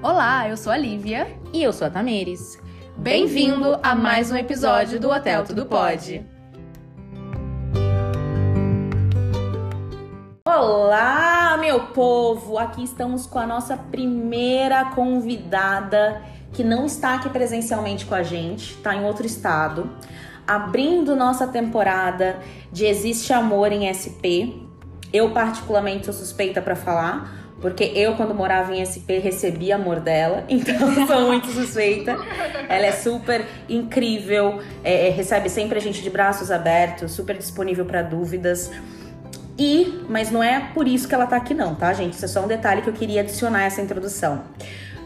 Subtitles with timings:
[0.00, 1.26] Olá, eu sou a Lívia.
[1.52, 2.56] E eu sou a Tamires.
[2.96, 6.24] Bem-vindo a mais um episódio do Hotel Tudo Pode.
[10.46, 12.58] Olá, meu povo!
[12.58, 16.22] Aqui estamos com a nossa primeira convidada
[16.52, 19.90] que não está aqui presencialmente com a gente, está em outro estado,
[20.46, 22.38] abrindo nossa temporada
[22.70, 24.62] de Existe Amor em SP.
[25.12, 30.44] Eu, particularmente, sou suspeita para falar, porque eu, quando morava em SP, recebi amor dela,
[30.48, 32.16] então sou muito suspeita.
[32.68, 37.84] Ela é super incrível, é, é, recebe sempre a gente de braços abertos, super disponível
[37.84, 38.70] para dúvidas.
[39.58, 42.12] E, mas não é por isso que ela tá aqui, não, tá, gente?
[42.12, 44.42] Isso é só um detalhe que eu queria adicionar essa introdução.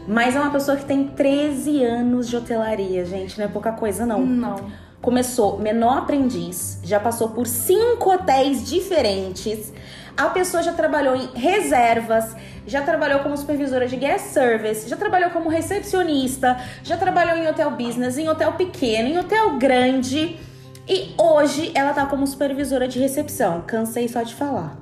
[0.07, 4.05] Mas é uma pessoa que tem 13 anos de hotelaria, gente, não é pouca coisa,
[4.05, 4.23] não.
[4.23, 4.71] Não.
[5.01, 9.73] Começou menor aprendiz, já passou por cinco hotéis diferentes.
[10.15, 12.35] A pessoa já trabalhou em reservas,
[12.67, 17.71] já trabalhou como supervisora de guest service, já trabalhou como recepcionista, já trabalhou em hotel
[17.71, 20.39] business, em hotel pequeno, em hotel grande.
[20.87, 23.61] E hoje ela tá como supervisora de recepção.
[23.65, 24.77] Cansei só de falar.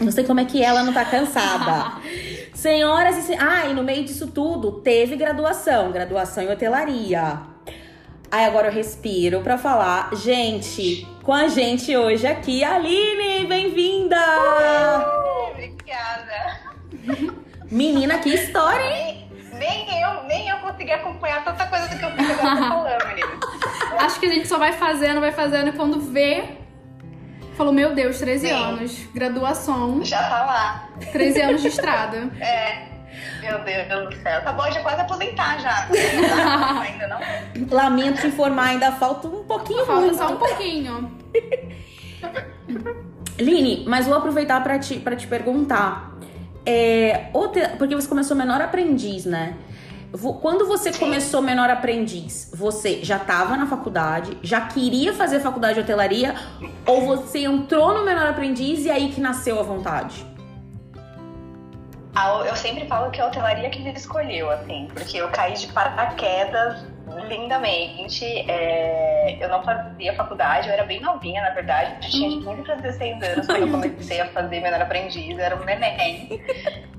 [0.00, 2.00] Não sei como é que ela não tá cansada.
[2.52, 3.46] Senhoras e senhores.
[3.46, 7.53] Ah, e no meio disso tudo, teve graduação graduação em hotelaria.
[8.34, 10.12] Aí agora eu respiro pra falar.
[10.12, 14.16] Gente, com a gente hoje aqui, Aline, bem-vinda!
[15.52, 16.58] Obrigada.
[17.70, 19.30] Menina, que história, hein?
[19.52, 23.06] Nem, nem eu, nem eu consegui acompanhar tanta coisa do que eu fiz agora falando,
[23.06, 23.38] menina.
[24.00, 26.42] Acho que a gente só vai fazendo, vai fazendo, e quando vê.
[27.56, 28.52] Falou, meu Deus, 13 Sim.
[28.52, 30.88] anos, graduação, Já tá lá.
[31.12, 32.32] 13 anos de estrada.
[32.40, 32.93] É.
[33.40, 34.42] Meu Deus do céu.
[34.42, 35.88] Tá bom, já quase aposentar já.
[35.88, 37.20] Não, ainda não.
[37.70, 40.16] Lamento te informar, ainda falta um pouquinho Falta muito.
[40.16, 41.10] só um pouquinho.
[43.38, 46.12] Line, mas vou aproveitar pra te, pra te perguntar.
[46.64, 49.54] É, hote- porque você começou menor aprendiz, né?
[50.40, 51.00] Quando você Sim.
[51.00, 56.36] começou menor aprendiz, você já estava na faculdade, já queria fazer faculdade de hotelaria,
[56.86, 60.24] ou você entrou no menor aprendiz e aí que nasceu a vontade?
[62.46, 66.84] Eu sempre falo que a hotelaria que me escolheu, assim, porque eu caí de paraquedas
[67.28, 68.24] lindamente.
[68.48, 71.94] É, eu não fazia faculdade, eu era bem novinha, na verdade.
[72.06, 75.44] Eu tinha de 15 para 16 anos quando eu comecei a fazer menor aprendiz, eu
[75.44, 76.40] era um neném.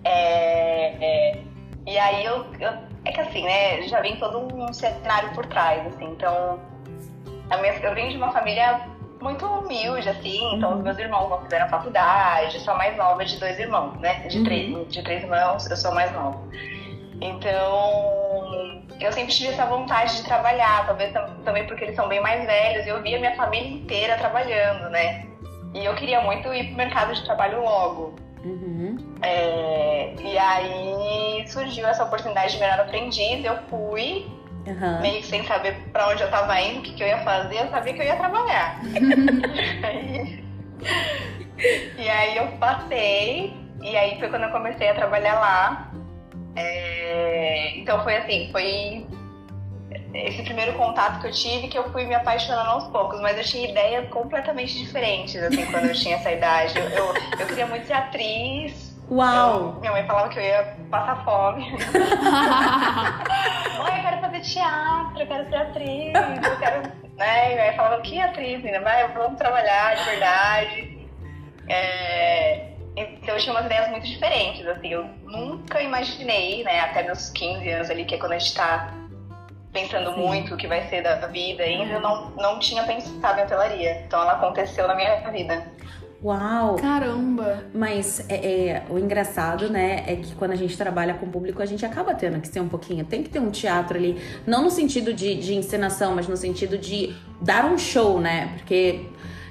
[0.04, 1.38] É, é,
[1.88, 3.84] e aí eu, eu- É que assim, né?
[3.88, 6.60] Já vem todo um cenário por trás, assim, então.
[7.52, 8.82] a minha- eu venho de uma família
[9.26, 13.38] muito humilde, assim, então os meus irmãos não fizeram faculdade, sou a mais nova de
[13.40, 14.20] dois irmãos, né?
[14.28, 14.44] De, Uhum.
[14.44, 16.40] três, de três irmãos, eu sou a mais nova.
[17.22, 22.22] Então, eu sempre tive essa vontade de trabalhar, talvez tam- também porque eles são bem
[22.22, 25.26] mais velhos, e eu via minha família inteira trabalhando, né?
[25.74, 28.14] E eu queria muito ir pro mercado de trabalho logo.
[28.44, 28.96] Uhum.
[29.24, 34.28] É, e aí surgiu essa oportunidade de menor aprendiz, eu fui,
[34.68, 35.02] Aham.
[35.02, 37.60] meio que sem saber pra onde eu tava indo, o que, que eu ia fazer,
[37.60, 38.82] eu sabia que eu ia trabalhar.
[41.98, 45.92] e aí eu passei, e aí foi quando eu comecei a trabalhar lá.
[46.56, 49.06] É, então foi assim, foi
[50.14, 53.44] esse primeiro contato que eu tive que eu fui me apaixonando aos poucos, mas eu
[53.44, 56.78] tinha ideias completamente diferentes, assim, quando eu tinha essa idade.
[56.78, 58.85] Eu, eu, eu queria muito ser atriz.
[59.10, 59.74] Uau!
[59.76, 61.72] Eu- minha mãe falava que eu ia passar fome.
[63.78, 66.82] Mãe, eu quero fazer teatro, eu quero ser atriz, eu quero.
[67.18, 67.56] Né?
[67.56, 68.82] E aí falava, que atriz, menina?
[68.84, 71.08] Vai, vamos trabalhar de verdade.
[71.70, 77.30] É, Então eu tinha umas ideias muito diferentes, assim, eu nunca imaginei, né, até meus
[77.32, 78.94] 15 anos ali, que é quando a gente tá
[79.74, 80.20] pensando Sim.
[80.22, 84.04] muito o que vai ser da vida ainda, eu não, não tinha pensado em hotelaria.
[84.06, 85.66] Então ela aconteceu na minha vida.
[86.26, 86.76] Uau!
[86.78, 87.66] Caramba.
[87.72, 91.62] Mas é, é, o engraçado, né, é que quando a gente trabalha com o público,
[91.62, 93.06] a gente acaba tendo que ser um pouquinho.
[93.06, 94.20] Tem que ter um teatro ali.
[94.48, 98.54] Não no sentido de, de encenação, mas no sentido de dar um show, né?
[98.58, 99.06] Porque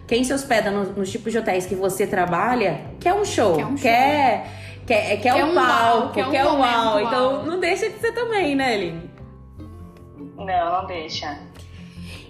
[0.09, 3.55] quem se hospeda no- nos tipos de hotéis que você trabalha quer um show.
[3.55, 3.83] Quer um show.
[3.83, 4.47] Quer,
[4.85, 7.01] quer, quer, Quer um um palco, quer um um uau.
[7.01, 9.11] Então não deixa de ser também, né, Aline?
[10.37, 11.39] Não, não deixa.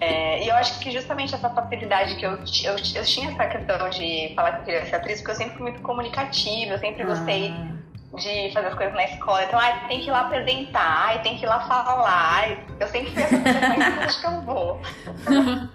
[0.05, 3.89] É, e eu acho que justamente essa facilidade que eu, eu, eu tinha essa questão
[3.91, 7.05] de falar que eu queria ser atriz, porque eu sempre fui muito comunicativa, eu sempre
[7.05, 9.45] gostei Ah, de fazer as coisas na escola.
[9.45, 12.05] Então, ai, tem que ir lá apresentar, ai, tem que ir lá falar.
[12.09, 14.81] ai, Eu sempre fui essa pessoa que "Mas acho que eu vou.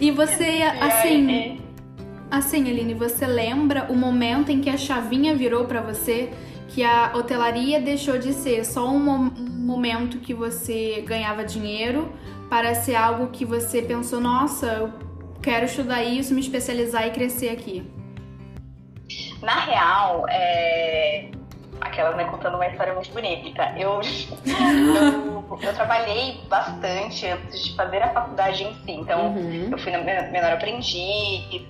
[0.00, 1.60] E você, E assim, aí,
[2.30, 6.30] assim, Aline, você lembra o momento em que a chavinha virou pra você?
[6.70, 9.30] Que a hotelaria deixou de ser só um, um
[9.64, 12.10] momento que você ganhava dinheiro
[12.52, 14.92] para ser algo que você pensou, nossa, eu
[15.42, 17.90] quero estudar isso, me especializar e crescer aqui.
[19.40, 21.30] Na real, é,
[21.80, 23.72] aquelas, né, contando uma história muito bonita.
[23.78, 24.02] Eu,
[24.44, 28.92] eu, eu, trabalhei bastante antes de fazer a faculdade em si.
[29.00, 29.68] Então, uhum.
[29.72, 31.62] eu fui na menor aprendiz,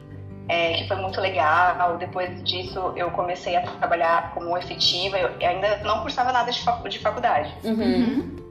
[0.49, 1.96] é, que foi muito legal.
[1.96, 5.17] Depois disso, eu comecei a trabalhar como efetiva.
[5.17, 7.55] Eu ainda não cursava nada de, facu de faculdade.
[7.62, 8.41] Uhum.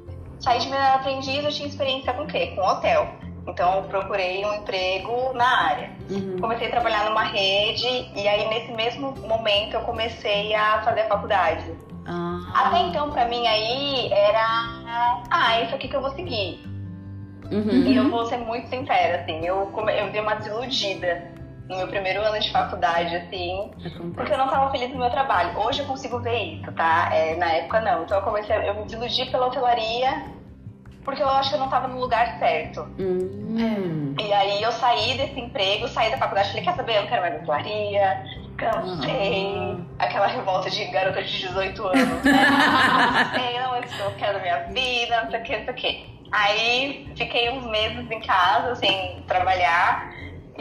[0.41, 2.47] Saí de menor aprendiz, eu tinha experiência com o quê?
[2.55, 3.07] Com hotel.
[3.47, 5.91] Então, eu procurei um emprego na área.
[6.09, 6.37] Uhum.
[6.39, 11.07] Comecei a trabalhar numa rede e aí, nesse mesmo momento, eu comecei a fazer a
[11.07, 11.71] faculdade.
[12.07, 12.39] Ah.
[12.55, 15.23] Até então, para mim, aí era...
[15.29, 16.63] Ah, é isso aqui que eu vou seguir.
[17.51, 17.69] Uhum.
[17.69, 21.30] E eu vou ser muito sincera, assim, eu, eu dei uma desiludida
[21.71, 23.71] no meu primeiro ano de faculdade, assim,
[24.13, 25.57] porque eu não estava feliz no meu trabalho.
[25.57, 27.09] Hoje eu consigo ver isso, tá?
[27.13, 28.03] É, na época não.
[28.03, 30.25] Então eu comecei, eu me desiludi pela hotelaria,
[31.03, 32.81] porque eu acho que eu não estava no lugar certo.
[32.99, 34.13] Hum.
[34.19, 37.21] E aí eu saí desse emprego, saí da faculdade, falei, quer saber, eu não quero
[37.21, 38.23] mais hotelaria,
[38.57, 39.45] cansei.
[39.45, 39.85] Uhum.
[39.97, 43.33] Aquela revolta de garota de 18 anos, né?
[43.33, 46.11] cansei, não, eu quero minha vida, não sei o que, não sei o que.
[46.33, 50.10] Aí fiquei uns meses em casa, sem trabalhar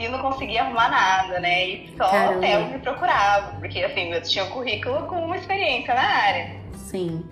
[0.01, 1.69] e eu não conseguia arrumar nada, né?
[1.69, 2.39] E só Caramba.
[2.39, 6.57] hotel me procurava, porque assim, eu tinha um currículo com uma experiência na área.
[6.75, 7.23] Sim.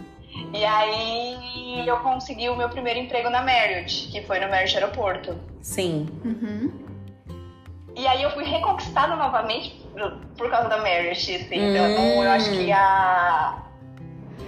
[0.53, 5.35] E aí eu consegui o meu primeiro emprego na Marriott, que foi no Marriott Aeroporto.
[5.63, 6.07] Sim.
[6.23, 6.71] Uhum.
[7.97, 9.75] E aí eu fui reconquistada novamente
[10.37, 11.61] por causa da Marriott, assim.
[11.61, 11.71] Hum.
[11.71, 13.63] Então eu acho que a.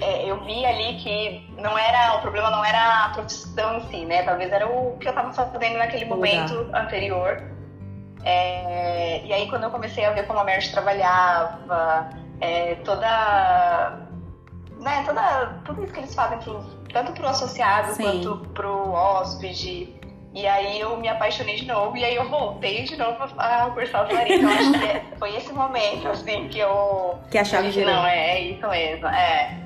[0.02, 2.16] É, eu vi ali que não era.
[2.18, 4.22] O problema não era a profissão em si, né?
[4.22, 7.59] Talvez era o que eu tava fazendo naquele momento anterior.
[8.24, 14.00] É, e aí quando eu comecei a ver como a Merge trabalhava, é, toda,
[14.80, 16.62] né, toda, tudo isso que eles fazem pro,
[16.92, 18.02] tanto pro associado Sim.
[18.02, 19.98] quanto pro hóspede.
[20.32, 24.04] E aí eu me apaixonei de novo e aí eu voltei de novo a cursar
[24.04, 24.36] hotelaria.
[24.36, 27.18] Então acho que é, foi esse momento, assim, que eu...
[27.30, 27.92] Que a chave girou.
[27.92, 29.58] Não, é, é isso mesmo, é.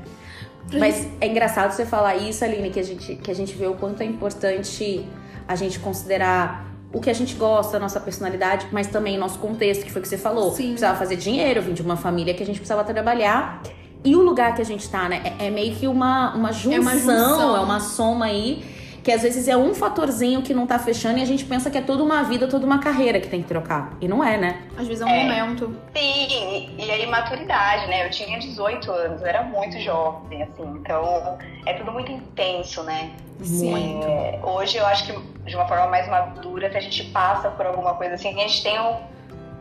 [0.72, 3.74] Mas é engraçado você falar isso, Aline, que a gente, que a gente vê o
[3.74, 5.06] quanto é importante
[5.46, 9.84] a gente considerar o que a gente gosta, a nossa personalidade, mas também nosso contexto,
[9.84, 10.52] que foi o que você falou.
[10.52, 10.68] Sim.
[10.68, 13.60] Precisava fazer dinheiro, vim de uma família que a gente precisava trabalhar.
[14.04, 15.34] E o lugar que a gente tá, né?
[15.38, 17.56] É, é meio que uma, uma junção, é uma, junção.
[17.56, 18.62] É uma soma aí
[19.04, 21.76] que às vezes é um fatorzinho que não tá fechando e a gente pensa que
[21.76, 23.92] é toda uma vida, toda uma carreira que tem que trocar.
[24.00, 24.62] E não é, né?
[24.78, 25.76] Às vezes é um é, momento.
[25.94, 28.06] Sim, e aí maturidade, né?
[28.06, 33.10] Eu tinha 18 anos, eu era muito jovem, assim, então é tudo muito intenso, né?
[33.42, 34.00] Sim.
[34.04, 37.66] É, hoje eu acho que de uma forma mais madura, se a gente passa por
[37.66, 38.96] alguma coisa assim, a gente tem um.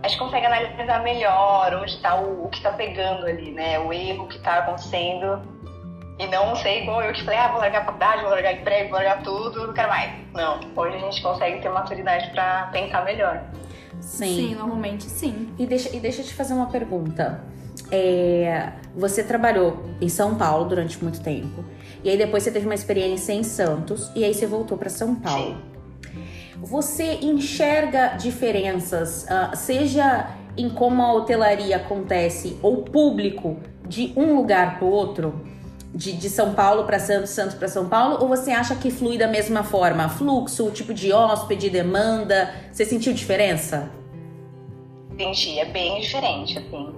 [0.02, 3.78] A gente consegue analisar melhor onde está o, o que está pegando ali, né?
[3.80, 5.42] O erro que está acontecendo
[6.20, 8.90] e não ser igual eu que falei, ah, vou largar a faculdade, vou largar emprego,
[8.90, 10.12] vou largar tudo, não quero mais.
[10.34, 13.44] Não, hoje a gente consegue ter maturidade para pensar melhor.
[14.00, 14.36] Sim.
[14.36, 15.54] Sim, normalmente sim.
[15.58, 17.44] E deixa, e deixa eu te fazer uma pergunta.
[17.92, 21.64] É, você trabalhou em São Paulo durante muito tempo.
[22.04, 24.12] E aí depois você teve uma experiência em Santos.
[24.16, 25.58] E aí você voltou para São Paulo.
[25.58, 25.74] Sim.
[26.58, 33.58] Você enxerga diferenças, uh, seja em como a hotelaria acontece ou público
[33.88, 35.53] de um lugar para o outro?
[35.94, 38.18] De, de São Paulo para Santos, Santos para São Paulo?
[38.22, 40.10] Ou você acha que flui da mesma forma?
[40.10, 42.54] Fluxo, tipo de hóspede, demanda?
[42.72, 43.92] Você sentiu diferença?
[45.18, 46.96] Senti, é bem diferente, assim.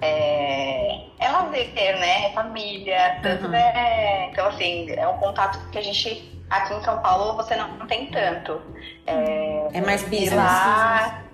[0.00, 2.26] É, é lazer, né?
[2.26, 3.54] É família, tanto uhum.
[3.54, 4.28] é.
[4.30, 6.36] Então, assim, é um contato que a gente.
[6.48, 8.60] Aqui em São Paulo você não, não tem tanto.
[9.04, 10.32] É, é mais business.
[10.32, 11.25] Lá,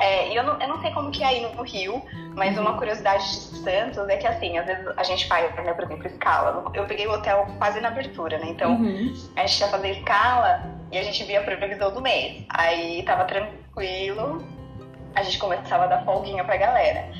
[0.00, 2.02] é, eu não, eu não sei como que é aí no Rio,
[2.34, 2.62] mas uhum.
[2.62, 6.06] uma curiosidade de Santos é que, assim, às vezes a gente faz, né, por exemplo,
[6.06, 6.70] escala.
[6.72, 8.46] Eu peguei o hotel quase na abertura, né?
[8.48, 9.12] Então, uhum.
[9.36, 10.62] a gente ia fazer escala
[10.92, 12.44] e a gente via a previsão do mês.
[12.48, 14.44] Aí tava tranquilo,
[15.14, 17.10] a gente começava a dar folguinha pra galera.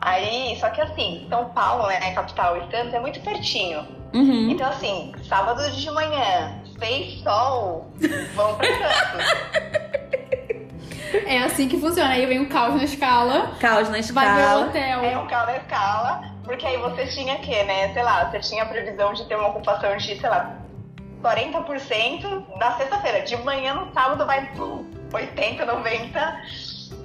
[0.00, 3.86] Aí, só que assim, São Paulo, né, capital e Santos, é muito pertinho.
[4.14, 4.50] Uhum.
[4.50, 7.90] Então, assim, sábado de manhã, fez sol,
[8.34, 9.92] vamos pra Santos.
[11.26, 12.10] É assim que funciona.
[12.10, 13.52] Aí vem o caos na escala.
[13.60, 14.26] Caos na escala.
[14.28, 15.04] Vai ver o hotel.
[15.04, 16.22] É um caos na escala.
[16.44, 17.92] Porque aí você tinha que, né?
[17.92, 20.58] Sei lá, você tinha a previsão de ter uma ocupação de, sei lá,
[21.22, 23.22] 40% na sexta-feira.
[23.22, 24.50] De manhã no sábado vai
[25.12, 26.42] 80, 90.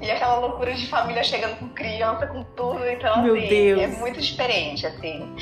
[0.02, 2.86] E aquela loucura de família chegando com criança, com tudo.
[2.88, 3.82] Então, Meu assim, Deus.
[3.82, 5.36] é muito diferente, assim.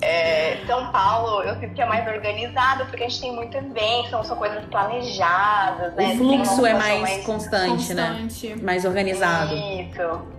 [0.00, 4.10] É, São Paulo, eu sinto que é mais organizado, porque a gente tem muito evento,
[4.10, 6.12] são, são coisas planejadas, né?
[6.14, 8.18] O fluxo é mais, mais constante, né?
[8.20, 8.62] constante, né?
[8.62, 9.54] Mais organizado.
[9.54, 10.36] Isso.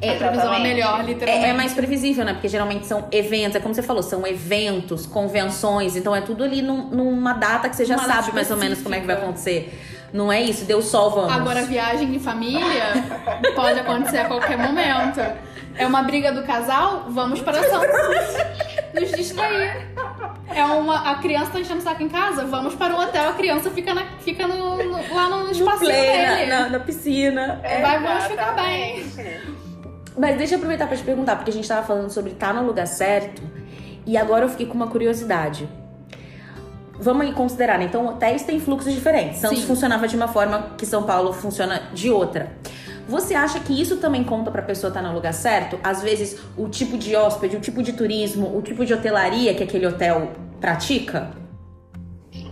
[0.00, 1.46] É, previsão é melhor, literalmente.
[1.46, 2.32] É, é, mais previsível, né?
[2.32, 6.62] Porque geralmente são eventos, é como você falou, são eventos, convenções, então é tudo ali
[6.62, 9.16] num, numa data que você já Uma sabe mais ou menos como é que vai
[9.16, 9.76] acontecer.
[10.12, 11.32] Não é isso, deu sol, vamos.
[11.32, 12.94] Agora, viagem em família
[13.54, 15.20] pode acontecer a qualquer momento.
[15.76, 17.06] É uma briga do casal?
[17.08, 18.58] Vamos para Santos.
[18.94, 19.86] Nos distrair.
[20.54, 21.10] É uma.
[21.10, 22.44] A criança tá enchendo o saco em casa?
[22.46, 26.46] Vamos para um hotel, a criança fica, na, fica no, no- lá no play, dele.
[26.46, 27.60] na, na- na piscina.
[27.62, 29.04] Vai, vamos ficar bem.
[30.16, 32.64] Mas deixa eu aproveitar pra te perguntar, porque a gente tava falando sobre estar no
[32.64, 33.42] lugar certo.
[34.06, 35.68] E agora eu fiquei com uma curiosidade.
[37.00, 37.84] Vamos aí considerar, né?
[37.84, 39.38] Então, hotéis têm fluxos diferentes.
[39.38, 39.66] Santos Sim.
[39.66, 42.50] funcionava de uma forma que São Paulo funciona de outra.
[43.08, 45.80] Você acha que isso também conta pra pessoa estar no lugar certo?
[45.82, 49.62] Às vezes, o tipo de hóspede, o tipo de turismo, o tipo de hotelaria que
[49.62, 51.30] aquele hotel pratica?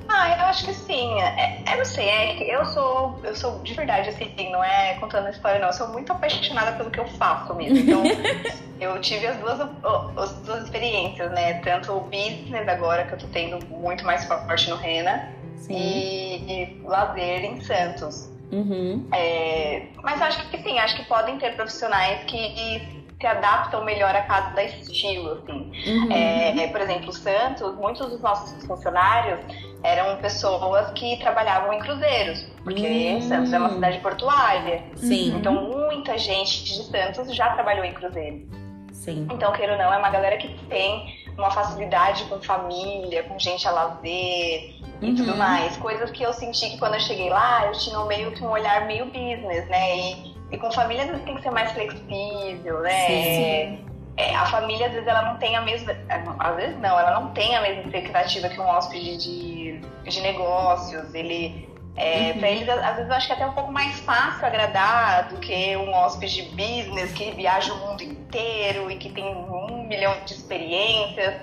[0.08, 1.20] Ah, eu acho que sim.
[1.20, 4.94] É, eu não sei, é que eu sou, eu sou de verdade, assim, não é
[4.94, 5.66] contando a história, não.
[5.66, 7.76] Eu sou muito apaixonada pelo que eu faço mesmo.
[7.76, 8.02] Então,
[8.80, 11.60] eu tive as duas, as duas experiências, né?
[11.60, 15.28] Tanto o business agora, que eu tô tendo muito mais forte no Rena,
[15.68, 18.30] e, e lazer em Santos.
[18.52, 19.08] Uhum.
[19.12, 24.22] É, mas acho que sim, acho que podem ter profissionais que se adaptam melhor a
[24.22, 25.72] cada estilo, assim.
[25.86, 26.12] Uhum.
[26.12, 29.40] É, é, por exemplo, o Santos, muitos dos nossos funcionários
[29.82, 33.22] eram pessoas que trabalhavam em cruzeiros, porque Hum.
[33.22, 34.82] Santos é uma cidade portuária.
[34.96, 38.46] Sim, Então, muita gente de Santos já trabalhou em cruzeiro.
[38.92, 39.26] sim.
[39.32, 43.66] Então, queira ou não, é uma galera que tem uma facilidade com família, com gente
[43.68, 45.36] a lazer e tudo Uhum.
[45.36, 45.76] mais.
[45.76, 48.86] Coisas que eu senti que quando eu cheguei lá, eu tinha meio que um olhar
[48.86, 49.96] meio business, né?
[49.96, 53.06] E, e com família, às vezes, tem que ser mais flexível, né?
[53.06, 53.86] Sim.
[54.18, 55.94] É, a família, às vezes, ela não tem a mesma.
[56.38, 61.12] Às vezes, não, ela não tem a mesma expectativa que um hóspede de, de negócios.
[61.14, 61.66] Ele.
[61.98, 62.38] É, Uhum.
[62.40, 65.36] Pra eles, às vezes, eu acho que é até um pouco mais fácil agradar do
[65.38, 69.46] que um hóspede business que viaja o mundo inteiro e que tem um
[69.86, 71.34] milhão de experiências.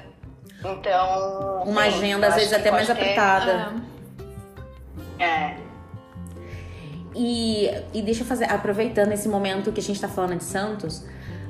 [0.59, 1.63] Então.
[1.65, 3.73] Uma sim, agenda, às vezes, até mais ter- apertada.
[5.19, 5.55] É.
[7.15, 11.05] E, e deixa eu fazer, aproveitando esse momento que a gente tá falando de Santos,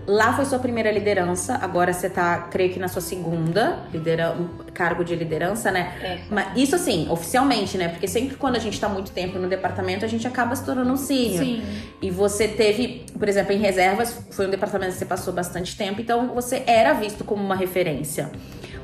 [0.08, 4.36] lá foi sua primeira liderança, agora você tá, creio que na sua segunda lidera,
[4.74, 5.94] cargo de liderança, né?
[5.98, 6.34] Isso.
[6.34, 7.90] Mas isso assim, oficialmente, né?
[7.90, 10.92] Porque sempre quando a gente tá muito tempo no departamento, a gente acaba se tornando
[10.92, 11.44] um sênior.
[11.44, 11.64] Sim.
[12.02, 16.02] E você teve, por exemplo, em reservas, foi um departamento que você passou bastante tempo,
[16.02, 18.32] então você era visto como uma referência.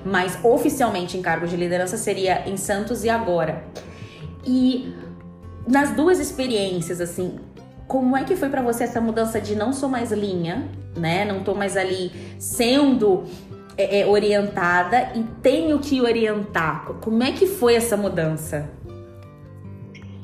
[0.06, 3.64] Mas oficialmente em cargo de liderança seria em Santos e agora.
[4.46, 4.94] E
[5.68, 7.38] nas duas experiências, assim,
[7.90, 11.26] como é que foi pra você essa mudança de não sou mais linha, né?
[11.26, 13.24] Não tô mais ali sendo
[13.76, 16.86] é, é, orientada e tenho que orientar.
[17.02, 18.70] Como é que foi essa mudança?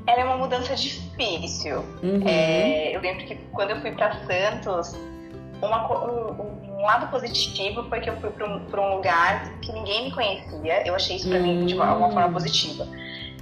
[0.05, 1.83] Ela é uma mudança difícil.
[2.03, 2.21] Uhum.
[2.27, 4.95] É, eu lembro que quando eu fui para Santos,
[5.59, 9.73] uma um, um lado positivo foi que eu fui para um, pra um lugar que
[9.73, 10.87] ninguém me conhecia.
[10.87, 12.87] Eu achei isso para mim de uma, uma forma positiva.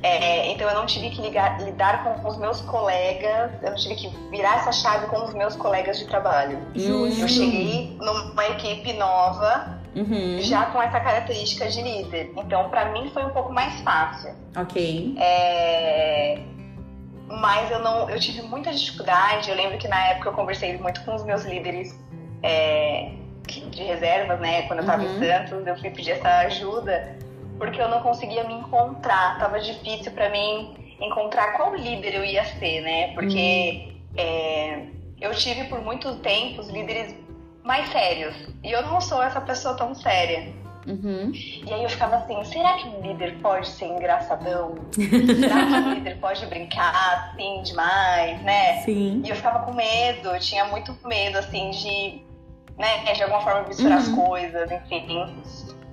[0.03, 3.95] É, então eu não tive que ligar- lidar com os meus colegas, eu não tive
[3.95, 6.57] que virar essa chave com os meus colegas de trabalho.
[6.75, 7.07] Hum.
[7.21, 10.39] Eu cheguei numa equipe nova, Uhum.
[10.41, 12.33] já com essa característica de líder.
[12.35, 14.33] Então, para mim foi um pouco mais fácil.
[14.57, 15.15] Ok.
[15.19, 16.39] É,
[17.29, 19.49] Mas eu não, eu tive muita dificuldade.
[19.49, 21.97] Eu lembro que na época eu conversei muito com os meus líderes
[22.43, 23.09] é,
[23.47, 24.63] de reservas, né?
[24.63, 25.15] Quando eu estava Uhum.
[25.15, 27.15] em Santos, eu fui pedir essa ajuda
[27.57, 29.39] porque eu não conseguia me encontrar.
[29.39, 33.13] Tava difícil para mim encontrar qual líder eu ia ser, né?
[33.13, 34.85] Porque é,
[35.19, 37.15] eu tive por muito tempo os líderes
[37.63, 40.53] mais sérios e eu não sou essa pessoa tão séria.
[40.85, 41.31] Uhum.
[41.33, 44.75] E aí eu ficava assim, será que um líder pode ser engraçadão?
[44.91, 46.93] será que um líder pode brincar
[47.31, 48.81] assim demais, né?
[48.81, 49.21] Sim.
[49.25, 52.21] E eu ficava com medo, eu tinha muito medo assim de,
[52.77, 54.27] né, de alguma forma misturar as Uhum.
[54.27, 55.33] coisas, enfim.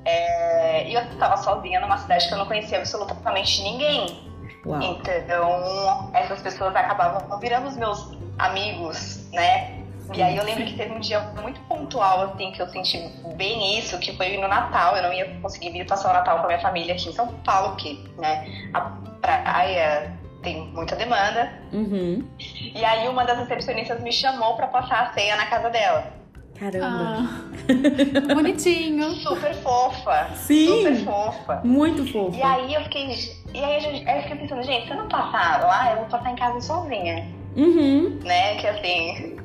[0.04, 4.30] É, e eu estava sozinha numa cidade que eu não conhecia absolutamente ninguém.
[4.64, 4.83] Uau.
[4.83, 9.80] Então, essas pessoas acabavam virando os meus amigos, né?
[10.12, 12.99] E aí eu lembro que teve um dia muito pontual, assim, que eu senti
[13.37, 14.97] bem isso, que foi no Natal.
[14.97, 17.28] Eu não ia conseguir vir passar o Natal com a minha família aqui em São
[17.45, 18.80] Paulo, que, né, a
[19.21, 21.52] praia tem muita demanda.
[21.73, 22.26] Uhum.
[22.38, 26.20] E aí uma das recepcionistas me chamou pra passar a ceia na casa dela.
[26.61, 26.87] Caramba.
[26.88, 29.11] Ah, bonitinho.
[29.14, 30.29] Super fofa.
[30.35, 30.67] Sim.
[30.67, 31.61] Super fofa.
[31.64, 32.37] Muito fofo.
[32.37, 33.14] E aí eu fiquei.
[33.55, 35.97] E aí, a gente- aí eu fiquei pensando, gente, se eu não passar lá, eu
[35.99, 37.26] vou passar em casa sozinha.
[37.57, 38.19] Uhum.
[38.23, 38.57] Né?
[38.57, 39.37] Que assim.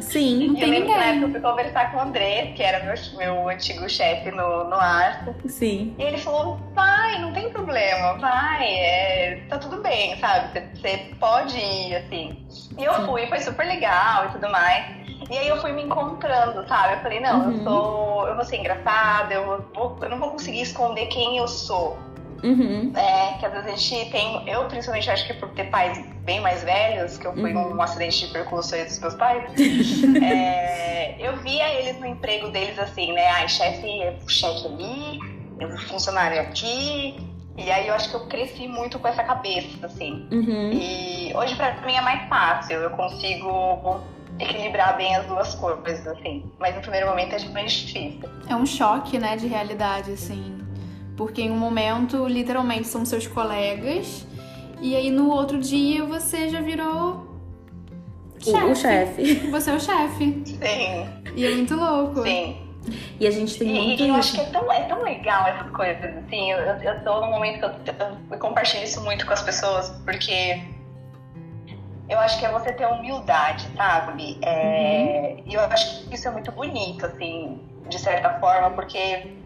[0.00, 0.48] Sim.
[0.48, 1.08] Não E eu tem lembro que na ninguém.
[1.10, 4.74] época eu fui conversar com o André, que era meu, meu antigo chefe no, no
[4.76, 5.34] Arco.
[5.48, 5.94] Sim.
[5.98, 10.48] E ele falou, vai, não tem problema, vai, é, tá tudo bem, sabe?
[10.52, 12.44] Você- Você pode ir, assim.
[12.76, 13.06] E eu Sim.
[13.06, 14.99] fui, foi super legal e tudo mais.
[15.30, 16.94] E aí eu fui me encontrando, sabe?
[16.94, 17.52] Eu falei, não, Uhum.
[17.52, 18.28] eu sou.
[18.28, 21.96] Eu vou ser engraçada, eu, vou, eu não vou conseguir esconder quem eu sou.
[22.42, 22.92] Uhum.
[22.96, 26.40] É, que às vezes a gente tem, eu principalmente acho que por ter pais bem
[26.40, 27.76] mais velhos, que eu fui uhum.
[27.76, 29.44] um acidente de percurso aí dos meus pais,
[30.22, 33.28] é, eu via eles no emprego deles assim, né?
[33.28, 35.18] Ai, chefe, é chefe ali,
[35.88, 37.16] funcionário aqui.
[37.58, 40.26] E aí eu acho que eu cresci muito com essa cabeça, assim.
[40.32, 40.70] Uhum.
[40.72, 44.00] E hoje pra mim é mais fácil, eu consigo
[44.40, 46.50] equilibrar bem as duas coisas, assim.
[46.58, 48.28] Mas no primeiro momento é bem difícil.
[48.48, 50.58] É um choque, né, de realidade, assim.
[51.16, 54.26] Porque em um momento, literalmente, são seus colegas.
[54.80, 57.28] E aí no outro dia você já virou.
[58.38, 58.64] Chefe.
[58.64, 59.34] O chefe.
[59.50, 60.42] Você é o chefe.
[60.46, 61.32] Sim.
[61.36, 62.22] E é muito louco.
[62.22, 62.70] Sim.
[63.18, 64.02] E a gente tem e, muito.
[64.02, 66.50] E eu acho que é tão, é tão legal essas coisas, assim.
[66.50, 69.90] Eu, eu tô num momento que eu, eu, eu compartilho isso muito com as pessoas,
[70.04, 70.58] porque
[72.10, 74.36] eu acho que é você ter humildade, sabe?
[74.42, 75.42] É, uhum.
[75.46, 79.38] E eu acho que isso é muito bonito, assim, de certa forma, porque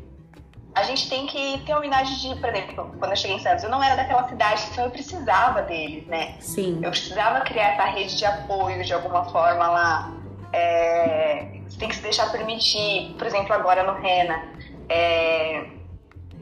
[0.75, 3.63] a gente tem que ter a humildade de, por exemplo, quando eu cheguei em Santos,
[3.65, 6.37] eu não era daquela cidade, então eu precisava deles, né?
[6.41, 6.81] Sim.
[6.83, 10.15] Eu precisava criar essa rede de apoio de alguma forma lá.
[10.51, 14.43] É, você tem que se deixar permitir, por exemplo, agora no Rena.
[14.89, 15.67] É,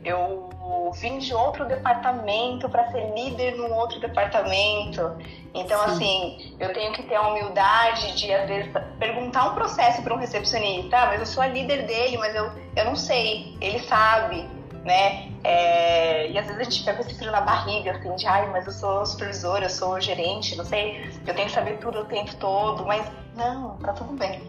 [0.05, 0.52] eu
[0.93, 5.17] vim de outro departamento para ser líder num outro departamento.
[5.55, 5.85] Então, Sim.
[5.85, 10.19] assim, eu tenho que ter a humildade de, às vezes, perguntar um processo para um
[10.19, 10.97] recepcionista.
[10.97, 13.57] Ah, mas eu sou a líder dele, mas eu, eu não sei.
[13.61, 14.49] Ele sabe,
[14.85, 15.29] né?
[15.45, 18.49] É, e às vezes a gente fica com esse frio na barriga, assim, de ai,
[18.51, 21.11] mas eu sou supervisora, eu sou gerente, não sei.
[21.27, 23.05] Eu tenho que saber tudo o tempo todo, mas
[23.35, 24.41] não, tá tudo bem.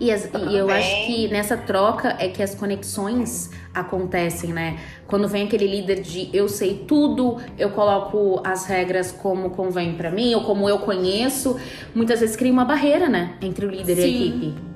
[0.00, 4.78] E, as, e eu acho que nessa troca é que as conexões acontecem, né?
[5.06, 10.10] Quando vem aquele líder de eu sei tudo, eu coloco as regras como convém para
[10.10, 11.58] mim, ou como eu conheço,
[11.94, 13.36] muitas vezes cria uma barreira, né?
[13.40, 14.02] Entre o líder Sim.
[14.02, 14.72] e a equipe.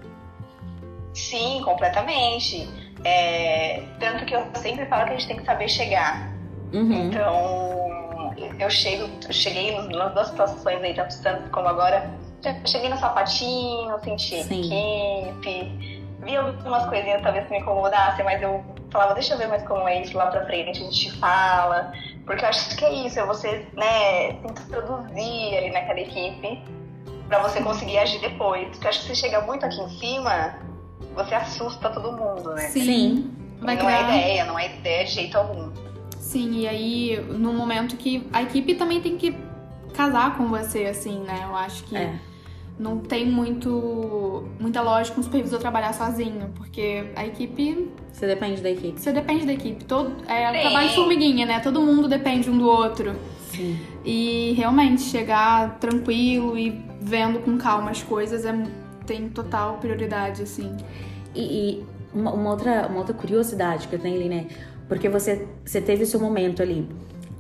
[1.15, 2.69] Sim, completamente.
[3.05, 6.33] É, tanto que eu sempre falo que a gente tem que saber chegar.
[6.73, 7.09] Uhum.
[7.09, 12.11] Então, eu chego, eu cheguei nas duas situações aí, tanto Santos como agora,
[12.67, 15.29] cheguei no sapatinho, senti Sim.
[15.29, 19.63] equipe, vi algumas coisinhas talvez que me incomodassem, mas eu falava, deixa eu ver mais
[19.65, 21.93] como é isso lá pra frente, a gente fala.
[22.25, 26.63] Porque eu acho que é isso, é você, né, se introduzir ali naquela equipe
[27.29, 28.69] pra você conseguir agir depois.
[28.71, 30.59] Porque eu acho que você chega muito aqui em cima,
[31.15, 32.69] você assusta todo mundo, né?
[32.69, 33.33] Sim.
[33.61, 34.15] Vai não é criar...
[34.15, 35.71] é ideia, não é ideia de jeito algum.
[36.19, 39.46] Sim, e aí, no momento que a equipe também tem que
[39.97, 41.47] casar com você, assim, né?
[41.49, 42.15] Eu acho que é.
[42.79, 47.91] não tem muito muita lógica um supervisor trabalhar sozinho, porque a equipe.
[48.13, 49.01] Você depende da equipe.
[49.01, 49.85] Você depende da equipe.
[49.85, 51.61] Todo, é um trabalho de formiguinha, né?
[51.61, 53.15] Todo mundo depende um do outro.
[53.51, 53.79] Sim.
[54.05, 58.53] E realmente chegar tranquilo e vendo com calma as coisas é,
[59.07, 60.77] tem total prioridade, assim.
[61.35, 64.47] E, e uma, uma, outra, uma outra curiosidade que eu tenho ali, né?
[64.89, 66.89] Porque você, você teve o seu momento ali.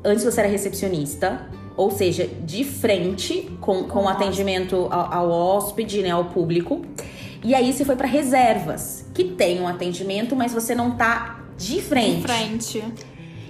[0.04, 6.02] Antes você era recepcionista, ou seja, de frente com, com o atendimento ao, ao hóspede,
[6.02, 6.82] né, ao público.
[7.44, 11.80] E aí você foi para reservas, que tem um atendimento, mas você não tá de
[11.80, 12.22] frente.
[12.22, 12.84] De frente.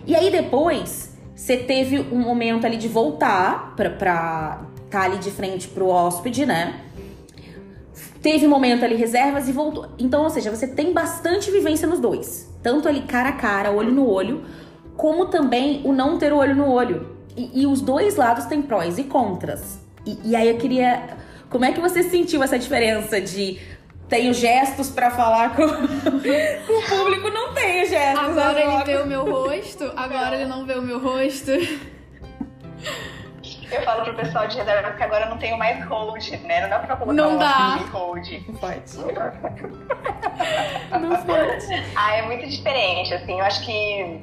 [0.06, 5.30] E aí depois você teve um momento ali de voltar pra, pra tá ali de
[5.30, 6.80] frente pro hóspede, né?
[8.22, 9.88] Teve um momento ali reservas e voltou.
[9.98, 12.50] Então, ou seja, você tem bastante vivência nos dois.
[12.62, 14.42] Tanto ali cara a cara, olho no olho,
[14.96, 17.15] como também o não ter o olho no olho.
[17.36, 19.78] E, e os dois lados têm prós e contras.
[20.04, 21.16] E, e, aí eu queria.
[21.50, 23.58] Como é que você sentiu essa diferença de
[24.08, 25.66] tenho gestos para falar com...
[25.66, 25.74] com,
[26.78, 28.24] o público, não tenho gestos.
[28.24, 31.50] Agora ele vê o meu rosto, agora ele não vê o meu rosto.
[33.70, 36.62] Eu falo pro pessoal de reserva que agora eu não tenho mais hold, né?
[36.62, 37.76] Não dá pra colocar não um dá.
[37.92, 38.26] hold.
[38.46, 38.96] Não pode.
[41.00, 41.66] Não pode.
[41.96, 43.38] Ah, é muito diferente, assim.
[43.38, 44.20] Eu acho que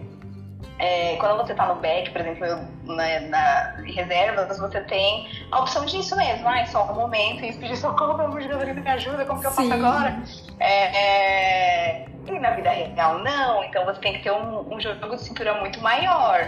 [0.79, 5.59] é, quando você está no back, por exemplo, eu, na, na reservas, você tem a
[5.59, 6.47] opção disso mesmo.
[6.47, 9.47] Ah, só um momento e pedir socorro, pelo amor de Deus, me ajuda, como que
[9.47, 10.17] eu faço agora?
[10.59, 12.05] É, é...
[12.27, 13.63] E na vida real, não.
[13.63, 16.47] Então você tem que ter um, um jogo de cintura muito maior.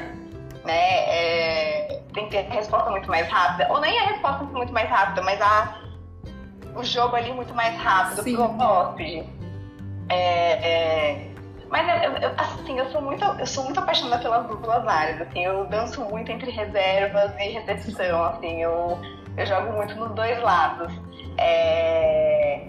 [0.63, 0.99] Né?
[1.07, 2.01] É...
[2.13, 3.67] Tem que ter a resposta muito mais rápida.
[3.71, 5.77] Ou nem a resposta muito mais rápida, mas a...
[6.75, 8.35] o jogo ali muito mais rápido Sim.
[8.35, 9.23] pro hóspede.
[10.09, 11.34] É, é
[11.69, 11.87] mas
[12.37, 15.21] assim, eu sou muito, eu sou muito apaixonada pelas duas áreas.
[15.21, 18.23] Assim, eu danço muito entre reservas e recepção.
[18.23, 18.99] Assim, eu,
[19.37, 20.93] eu jogo muito nos dois lados.
[21.37, 22.67] É...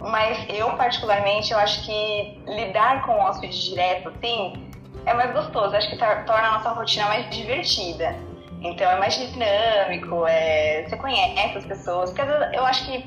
[0.00, 4.70] Mas eu, particularmente, eu acho que lidar com o hóspede direto, assim,
[5.06, 5.74] é mais gostoso.
[5.76, 8.16] acho que torna a nossa rotina mais divertida.
[8.60, 10.84] Então é mais dinâmico, é...
[10.88, 12.10] você conhece as pessoas.
[12.10, 12.22] Porque
[12.56, 13.04] eu acho que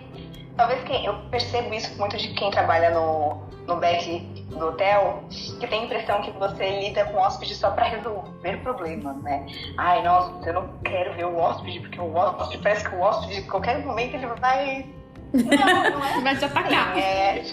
[0.57, 5.67] talvez quem eu percebo isso muito de quem trabalha no, no back do hotel, que
[5.67, 9.45] tem a impressão que você lida com o hóspede só para resolver problemas, né?
[9.77, 13.39] Ai, nossa, eu não quero ver o hóspede, porque o hóspede parece que o hóspede,
[13.39, 14.85] em qualquer momento, ele vai.
[15.33, 16.91] Não, não é Vai te atacar.
[16.91, 17.45] assim, é...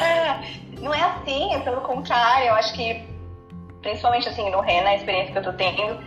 [0.00, 0.40] é,
[0.80, 3.04] não é assim, é pelo contrário, eu acho que,
[3.80, 5.98] principalmente assim, no Rena, a experiência que eu tô tendo,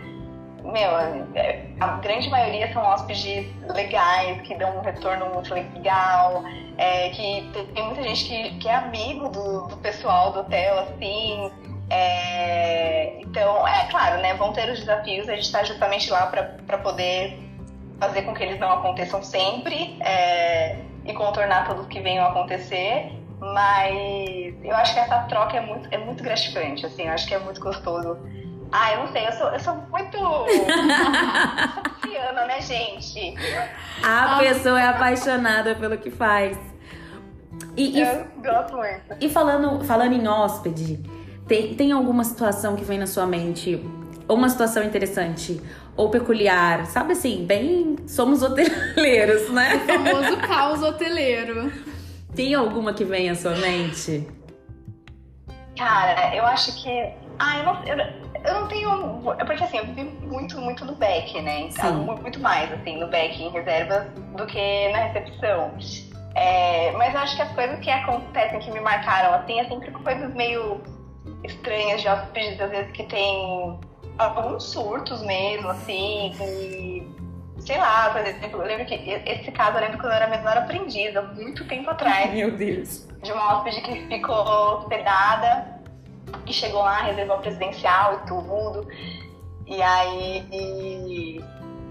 [0.66, 0.98] meu,
[1.36, 6.44] é, a grande maioria são hóspedes legais, que dão um retorno muito legal,
[6.78, 11.52] é, que tem, muita gente que, que é amigo do, do pessoal do hotel, assim.
[11.90, 14.34] é, então, é claro, né?
[14.36, 17.40] Vão ter os desafios, a gente está justamente lá para poder
[18.00, 23.12] fazer com que eles não aconteçam sempre é, e contornar tudo que venham a acontecer.
[23.40, 27.34] Mas eu acho que essa troca é muito, é muito gratificante, assim, eu acho que
[27.34, 28.18] é muito gostoso.
[28.72, 30.18] Ah, eu não sei, eu sou, eu sou muito.
[32.02, 33.36] Pisciana, né, gente?
[34.04, 36.58] A pessoa é apaixonada pelo que faz.
[37.78, 39.16] E, e, Eu gosto muito.
[39.20, 41.00] e falando, falando em hóspede,
[41.48, 43.82] tem, tem alguma situação que vem na sua mente?
[44.28, 45.62] Ou uma situação interessante?
[45.96, 46.86] Ou peculiar?
[46.88, 47.96] Sabe assim, bem.
[48.08, 49.76] Somos hoteleiros, né?
[49.76, 51.72] O famoso caos hoteleiro.
[52.36, 54.28] Tem alguma que vem à sua mente?
[55.78, 56.90] Cara, eu acho que.
[57.40, 59.34] Ah, eu não, eu, eu não tenho.
[59.40, 61.62] é Porque assim, eu vivi muito, muito no back, né?
[61.62, 62.06] Então, Sim.
[62.06, 65.72] mu- muito mais, assim, no back em reservas do que na recepção.
[66.36, 69.90] É, mas eu acho que as coisas que acontecem, que me marcaram, assim, é sempre
[69.92, 70.82] coisas meio
[71.44, 73.80] estranhas de hóspedes, às vezes que tem
[74.18, 77.16] alguns surtos mesmo, assim, e.
[77.58, 80.56] Sei lá, por exemplo, eu lembro que esse caso eu lembro quando eu era menor
[80.58, 83.08] aprendiz, há muito tempo atrás Meu Deus.
[83.24, 84.36] de uma hóspede que ficou
[84.80, 85.75] hospedada
[86.46, 88.88] e chegou lá, reservou presidencial e tudo.
[89.68, 91.44] E aí e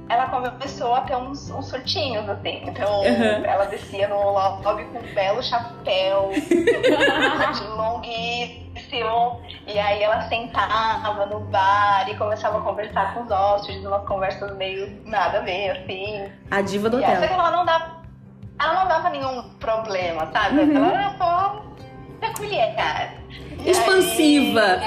[0.08, 2.62] ela começou a ter uns, uns surtinhos, assim.
[2.66, 3.44] Então Uhum.
[3.44, 6.30] ela descia no lobby com um belo chapéu,
[7.76, 9.40] longuíssimo.
[9.66, 14.54] E aí ela sentava no bar e começava a conversar com os hóspedes, umas conversas
[14.56, 16.30] meio nada a ver, assim.
[16.50, 17.38] A diva do E essa que hotel.
[17.38, 18.02] ela não dava,
[18.60, 20.60] ela não dava nenhum problema, sabe?
[20.60, 20.76] Uhum.
[20.76, 21.64] Ela era só
[22.20, 23.14] peculiar.
[23.30, 24.80] E Expansiva.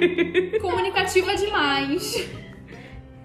[0.60, 2.28] Comunicativa demais.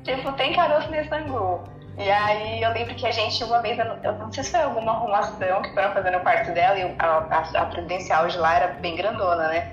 [0.04, 1.62] tipo, tem caroço nesse angu.
[1.98, 4.52] E aí eu lembro que a gente, uma vez, eu não, eu não sei se
[4.52, 8.38] foi alguma arrumação que foram fazer no quarto dela, e a, a, a presidencial de
[8.38, 9.72] lá era bem grandona, né?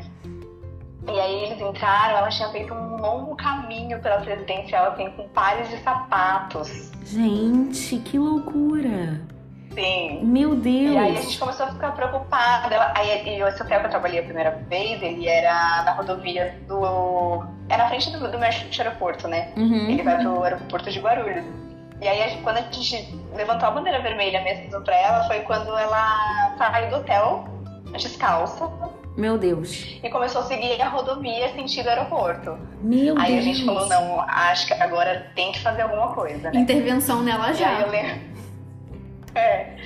[1.08, 5.70] E aí eles entraram, ela tinha feito um longo caminho pela presidencial, assim, com pares
[5.70, 6.92] de sapatos.
[7.04, 9.20] Gente, que loucura.
[9.74, 10.20] Sim.
[10.24, 11.24] Meu E aí a Deus.
[11.26, 12.92] gente começou a ficar preocupada.
[12.96, 17.44] Aí, esse hotel que eu trabalhei a primeira vez, ele era na rodovia do.
[17.68, 19.52] É na frente do, do Merchant Aeroporto, né?
[19.56, 19.88] Uhum.
[19.88, 21.44] Ele vai pro aeroporto de Guarulhos.
[22.00, 26.54] E aí, quando a gente levantou a bandeira vermelha mesmo pra ela, foi quando ela
[26.58, 27.44] saiu do hotel,
[27.92, 28.68] descalça,
[29.16, 29.98] Meu Deus.
[30.02, 32.56] e começou a seguir a rodovia sentido aeroporto.
[32.80, 33.38] Meu aí Deus.
[33.38, 36.58] a gente falou: não, acho que agora tem que fazer alguma coisa, né?
[36.60, 37.80] Intervenção nela E aí já.
[37.82, 38.29] eu lembro.
[39.34, 39.76] É.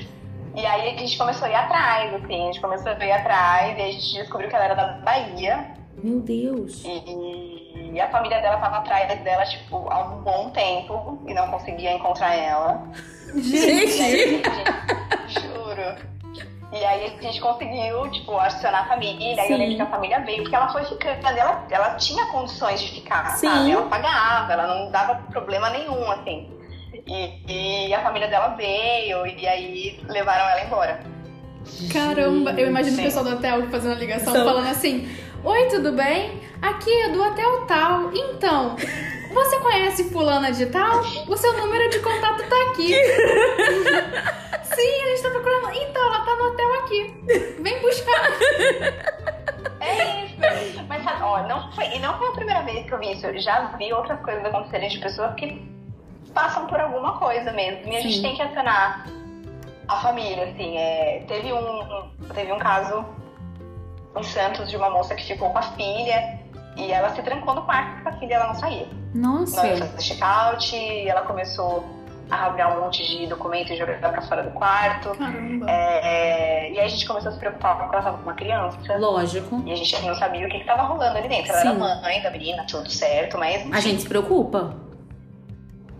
[0.54, 3.76] E aí a gente começou a ir atrás, assim, a gente começou a ir atrás
[3.76, 6.84] e a gente descobriu que ela era da Bahia Meu Deus.
[6.84, 11.48] e, e a família dela tava atrás dela, tipo, há um bom tempo e não
[11.50, 12.84] conseguia encontrar ela.
[13.34, 13.98] E aí, Gente.
[13.98, 16.14] gente- juro.
[16.72, 19.52] E aí a gente conseguiu, tipo, acionar a família, aí Sim.
[19.54, 22.92] eu lembro que a família veio, porque ela foi ficando, ela, ela tinha condições de
[23.00, 23.46] ficar, Sim.
[23.48, 23.70] sabe?
[23.72, 26.48] Ela pagava, ela não dava problema nenhum, assim.
[27.06, 31.00] E, e a família dela veio, e aí levaram ela embora.
[31.92, 33.04] Caramba, eu imagino o Sim.
[33.04, 35.08] pessoal do hotel fazendo a ligação, São- falando assim:
[35.42, 36.40] Oi, tudo bem?
[36.62, 38.10] Aqui é do hotel tal.
[38.14, 38.76] Então,
[39.32, 41.00] você conhece Fulana de Tal?
[41.28, 42.94] O seu número de contato tá aqui.
[44.74, 45.70] Sim, a gente tá procurando.
[45.74, 47.14] Então, ela tá no hotel aqui.
[47.60, 48.30] Vem buscar.
[49.80, 50.84] É isso!
[50.88, 53.26] Mas sabe, ó, não foi, e não foi a primeira vez que eu vi isso.
[53.26, 55.62] Eu já vi outras coisas acontecerem de pessoas que
[56.34, 57.90] passam por alguma coisa mesmo.
[57.92, 58.08] E a Sim.
[58.10, 59.06] gente tem que acionar
[59.88, 60.76] a família, assim.
[60.76, 63.04] É, teve, um, um- teve um caso
[64.16, 66.38] em Santos de uma moça que ficou com a filha
[66.76, 68.86] e ela se trancou no quarto com a filha ela não saía.
[69.14, 69.62] Nossa.
[69.62, 71.84] Não ia fazer check-out, e ela começou
[72.30, 75.10] a rasgar um monte de documento e jogar pra fora do quarto.
[75.16, 75.66] Caramba.
[75.70, 78.96] É, e aí a gente começou a se preocupar porque ela tava com uma criança.
[78.96, 79.62] Lógico.
[79.66, 81.52] E a gente não sabia o que, que tava rolando ali dentro.
[81.52, 81.78] Ela era Sim.
[82.02, 83.70] mãe da menina, tudo certo, mas.
[83.72, 84.74] A gente se preocupa.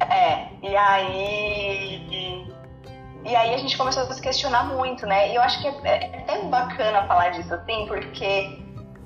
[0.01, 2.47] É, e aí.
[3.25, 5.31] E, aí a gente começou a se questionar muito, né?
[5.31, 8.63] E eu acho que é, é até bacana falar disso assim, porque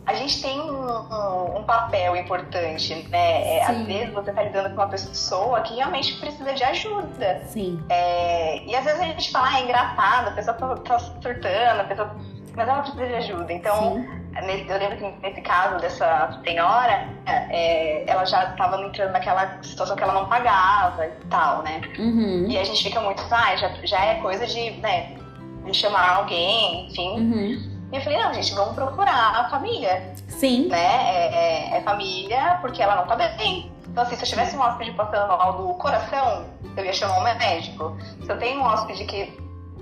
[0.08, 3.58] a gente tem um, um, um papel importante, né?
[3.58, 7.42] É, às vezes você tá lidando com uma pessoa que realmente precisa de ajuda.
[7.46, 7.78] Sim.
[7.90, 11.80] É, e às vezes a gente fala, ah, é engraçado, a pessoa tá, tá surtando,
[11.80, 12.16] a pessoa...
[12.56, 13.52] mas ela precisa de ajuda.
[13.52, 14.27] Então, Sim.
[14.40, 20.02] Eu lembro que nesse caso dessa senhora, é, ela já estava entrando naquela situação que
[20.02, 21.80] ela não pagava e tal, né?
[21.98, 22.46] Uhum.
[22.48, 25.16] E a gente fica muito, ah, já, já é coisa de, né,
[25.64, 27.10] de chamar alguém, enfim.
[27.20, 27.78] Uhum.
[27.90, 30.68] E eu falei, não, gente, vamos procurar a família, Sim.
[30.68, 30.78] né?
[30.78, 33.72] É, é- é família porque ela não tá bem.
[33.86, 36.44] Então, assim, se eu tivesse um hóspede passando mal do coração,
[36.76, 37.96] eu ia chamar um médico.
[38.22, 39.32] Se eu tenho um hóspede que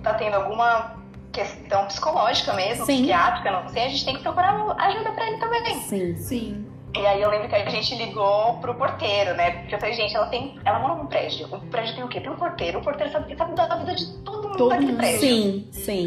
[0.02, 0.94] tá tendo alguma
[1.37, 2.96] questão psicológica mesmo, Sim.
[2.96, 5.75] psiquiátrica, não sei, a gente tem que procurar ajuda pra ele também.
[5.81, 6.16] Sim.
[6.16, 6.66] Sim.
[6.96, 9.51] E aí eu lembro que a gente ligou pro porteiro, né?
[9.51, 10.59] Porque eu falei, gente, ela tem.
[10.64, 11.46] Ela mora num prédio.
[11.55, 12.20] O prédio tem o quê?
[12.22, 12.79] Tem um porteiro.
[12.79, 14.96] O porteiro sabe, sabe da vida de todo mundo Todo daquele mundo.
[14.99, 15.20] prédio.
[15.20, 16.07] Sim, sim.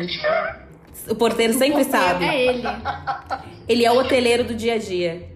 [1.08, 2.26] O porteiro sempre Porque sabe.
[2.26, 2.64] É ele.
[3.68, 5.30] Ele é o hoteleiro do dia a dia.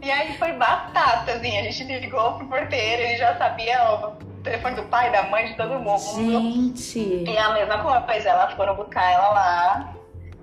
[0.00, 1.58] E aí foi batata, assim.
[1.58, 4.12] A gente ligou pro porteiro, ele já sabia o
[4.48, 5.98] telefone do pai, da mãe, de todo mundo.
[5.98, 7.24] Gente.
[7.24, 9.94] E a mesma coisa, elas foram buscar ela lá.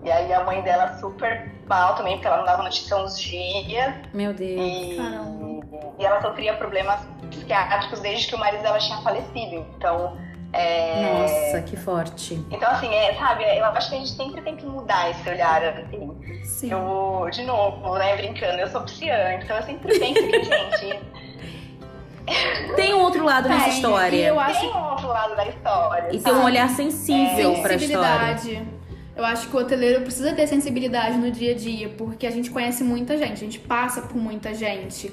[0.03, 3.93] E aí a mãe dela super mal também, porque ela não dava notícia uns dias.
[4.13, 4.61] Meu Deus.
[4.61, 5.95] E, Caramba.
[5.97, 6.99] e ela sofria problemas
[7.31, 9.65] psiquiátricos desde que o marido dela tinha falecido.
[9.77, 10.17] Então.
[10.53, 11.11] É...
[11.11, 12.35] Nossa, que forte.
[12.49, 15.61] Então, assim, é, sabe, eu acho que a gente sempre tem que mudar esse olhar,
[15.63, 16.41] assim.
[16.45, 16.71] Sim.
[16.71, 21.01] Eu, de novo, né, brincando, eu sou pisciana, então eu sempre penso que, gente,
[22.75, 24.27] Tem um outro lado nessa Tem, e história.
[24.27, 26.07] eu acho tem um outro lado da história.
[26.07, 26.45] E tem um sabe?
[26.45, 27.79] olhar sensível pra história.
[27.79, 28.67] sensibilidade.
[29.15, 32.49] Eu acho que o hoteleiro precisa ter sensibilidade no dia a dia, porque a gente
[32.49, 35.11] conhece muita gente, a gente passa por muita gente.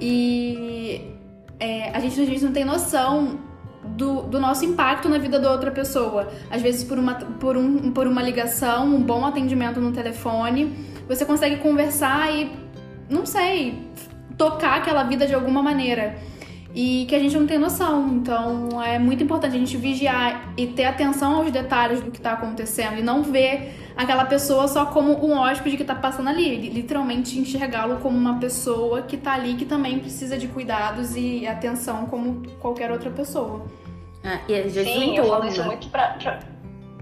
[0.00, 1.14] E
[1.60, 3.38] é, a gente às vezes não tem noção
[3.84, 6.32] do, do nosso impacto na vida da outra pessoa.
[6.50, 10.74] Às vezes, por uma, por, um, por uma ligação, um bom atendimento no telefone,
[11.06, 12.50] você consegue conversar e,
[13.10, 13.78] não sei,
[14.38, 16.16] tocar aquela vida de alguma maneira
[16.74, 18.08] e que a gente não tem noção.
[18.08, 22.32] Então é muito importante a gente vigiar e ter atenção aos detalhes do que está
[22.32, 27.38] acontecendo e não ver aquela pessoa só como um hóspede que está passando ali, literalmente
[27.38, 32.42] enxergá-lo como uma pessoa que está ali que também precisa de cuidados e atenção como
[32.60, 33.64] qualquer outra pessoa.
[34.24, 36.40] Ah, e às vezes Sim, eu falo isso muito pra, pra-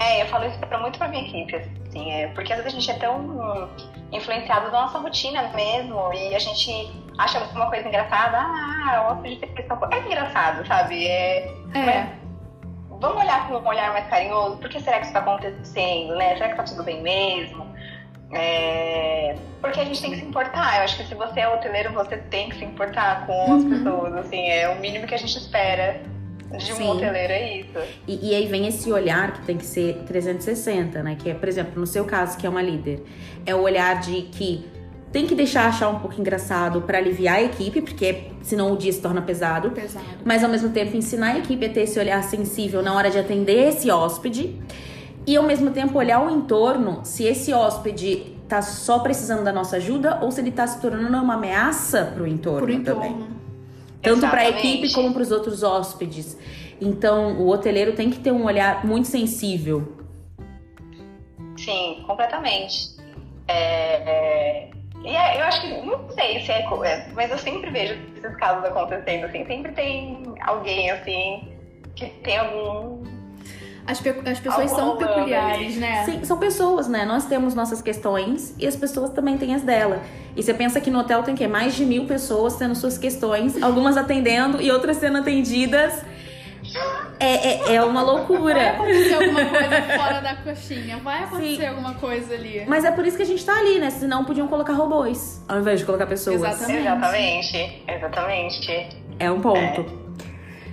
[0.01, 2.79] É, eu falo isso pra, muito pra minha equipe, assim, é, porque às vezes a
[2.81, 3.71] gente é tão
[4.13, 9.39] influenciado da nossa rotina mesmo, e a gente acha uma coisa engraçada, ah, o hóspede
[9.55, 9.95] fez tal coisa.
[9.95, 11.07] É engraçado, sabe?
[11.07, 12.07] É, É,
[13.01, 16.35] vamos olhar com um olhar mais carinhoso, por que será que isso tá acontecendo, né?
[16.37, 17.67] Será que tá tudo bem mesmo?
[18.33, 20.79] É, Porque a gente tem que se importar.
[20.79, 23.69] Eu acho que se você é hoteleiro, você tem que se importar com as Uhum.
[23.71, 24.15] pessoas.
[24.17, 26.01] Assim, é o mínimo que a gente espera
[26.59, 26.91] de um Sim.
[26.91, 27.79] hoteleiro, é isso.
[28.09, 31.17] E, e aí vem esse olhar que tem que ser 360, né?
[31.19, 33.03] Que é, por exemplo, no seu caso, que é uma líder,
[33.47, 34.67] é o olhar de que
[35.13, 38.91] tem que deixar achar um pouco engraçado pra aliviar a equipe, porque senão o dia
[38.91, 39.71] se torna pesado.
[39.71, 40.05] pesado.
[40.25, 43.19] Mas ao mesmo tempo ensinar a equipe a ter esse olhar sensível na hora de
[43.19, 44.59] atender esse hóspede.
[45.27, 49.77] E ao mesmo tempo olhar o entorno, se esse hóspede tá só precisando da nossa
[49.77, 53.13] ajuda ou se ele tá se tornando uma ameaça pro entorno, também.
[53.13, 53.27] entorno.
[54.03, 56.37] Tanto para a equipe como para os outros hóspedes.
[56.81, 59.97] Então, o hoteleiro tem que ter um olhar muito sensível.
[61.57, 62.97] Sim, completamente.
[63.47, 64.71] É, é,
[65.05, 68.37] E é, eu acho que, não sei se é, é, mas eu sempre vejo esses
[68.37, 71.49] casos acontecendo, assim, sempre tem alguém, assim,
[71.97, 73.03] que tem algum...
[73.85, 76.05] As, pe- as pessoas Algo são peculiares, né?
[76.05, 77.05] Sim, são pessoas, né?
[77.05, 80.01] Nós temos nossas questões e as pessoas também têm as dela.
[80.37, 83.61] E você pensa que no hotel tem que mais de mil pessoas tendo suas questões,
[83.61, 86.05] algumas atendendo e outras sendo atendidas.
[87.19, 88.71] É, é, é uma Vai loucura.
[88.71, 91.67] acontecer alguma coisa fora da coxinha, vai acontecer Sim.
[91.67, 92.65] alguma coisa ali.
[92.67, 93.91] Mas é por isso que a gente tá ali, né?
[93.91, 96.37] Senão podiam colocar robôs ao invés de colocar pessoas.
[96.37, 96.81] Exatamente.
[96.87, 98.97] Exatamente, exatamente.
[99.19, 99.87] É um ponto.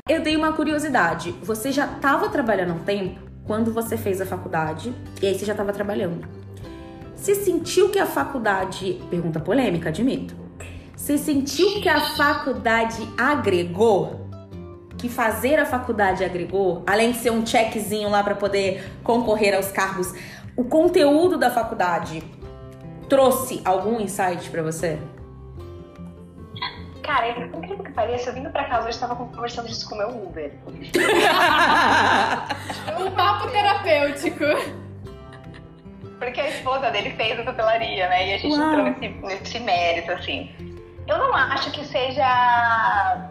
[0.08, 1.32] Eu tenho uma curiosidade.
[1.44, 5.46] Você já estava trabalhando há um tempo quando você fez a faculdade e aí você
[5.46, 6.28] já estava trabalhando.
[7.16, 9.00] Você sentiu que a faculdade.
[9.10, 10.36] Pergunta polêmica, admito.
[10.96, 14.29] Você sentiu que a faculdade agregou?
[15.00, 16.84] Que fazer a faculdade agregou?
[16.86, 20.14] Além de ser um checkzinho lá para poder concorrer aos cargos,
[20.58, 22.22] o conteúdo da faculdade
[23.08, 25.00] trouxe algum insight para você?
[27.02, 29.98] Cara, é incrível que pareça, eu vindo pra casa, eu estava conversando disso com o
[29.98, 30.52] meu Uber.
[33.00, 34.44] Um papo terapêutico.
[36.20, 38.28] Porque a esposa dele fez a papelaria, né?
[38.28, 38.68] E a gente Uau.
[38.68, 40.52] entrou nesse, nesse mérito, assim.
[41.08, 43.30] Eu não acho que seja.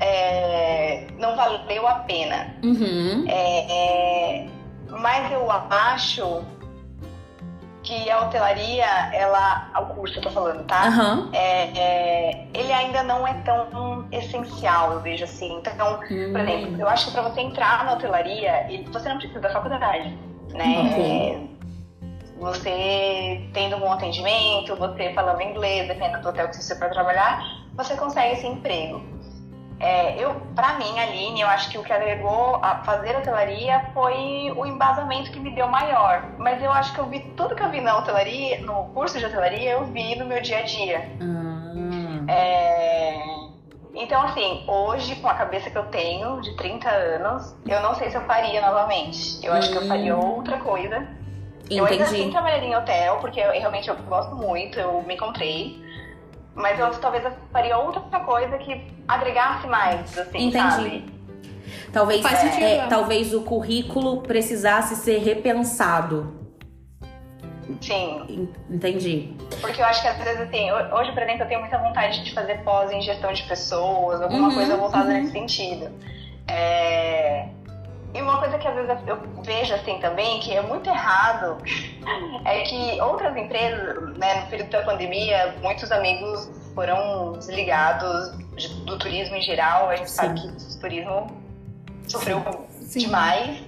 [0.00, 2.54] É, não valeu a pena.
[2.62, 3.24] Uhum.
[3.28, 4.46] É, é,
[4.90, 6.44] mas eu acho
[7.82, 10.90] que a hotelaria, ela, o curso eu tô falando, tá?
[11.32, 15.58] É, ele ainda não é tão essencial, eu vejo assim.
[15.58, 16.32] Então, Hum.
[16.32, 20.18] por exemplo, eu acho que para você entrar na hotelaria, você não precisa da faculdade,
[20.52, 20.74] né?
[20.98, 21.56] É,
[22.38, 27.40] Você tendo um bom atendimento, você falando inglês, dependendo do hotel que você for trabalhar,
[27.74, 29.02] você consegue esse emprego.
[29.78, 34.50] É, eu, para mim, Aline, eu acho que o que agregou a fazer hotelaria foi
[34.56, 36.22] o embasamento que me deu maior.
[36.38, 39.26] Mas eu acho que eu vi tudo que eu vi na hotelaria, no curso de
[39.26, 41.10] hotelaria, eu vi no meu dia a dia.
[41.20, 42.32] Ah.
[42.32, 43.22] É,
[43.98, 48.10] Então, assim, hoje, com a cabeça que eu tenho, de 30 anos, eu não sei
[48.10, 49.38] se eu faria novamente.
[49.42, 50.36] Eu acho que eu faria Hum.
[50.36, 51.06] outra coisa.
[51.70, 52.30] Eu ainda assim Entendi.
[52.32, 55.82] trabalharia em hotel, porque eu, realmente eu gosto muito, eu me encontrei.
[56.56, 60.58] Mas eu talvez eu faria outra coisa que agregasse mais, assim, Entendi.
[60.58, 61.04] sabe?
[61.92, 62.86] Talvez, Faz sentido, é, é.
[62.88, 66.34] talvez o currículo precisasse ser repensado.
[67.80, 68.22] Sim.
[68.70, 69.34] En- Entendi.
[69.60, 72.24] Porque eu acho que às vezes, assim, ho- hoje, por exemplo, eu tenho muita vontade
[72.24, 75.12] de fazer pós em gestão de pessoas, alguma Uhum, coisa voltada uhum.
[75.14, 75.90] nesse sentido.
[76.48, 77.48] É,
[78.16, 81.58] E uma coisa que às vezes eu vejo assim também, que é muito errado,
[82.46, 88.98] é que outras empresas, né, no período da pandemia, muitos amigos foram desligados de- do
[88.98, 89.90] turismo em geral.
[89.90, 90.16] A gente Sim.
[90.16, 91.36] sabe que o turismo
[92.06, 93.00] sofreu Sim.
[93.00, 93.62] demais.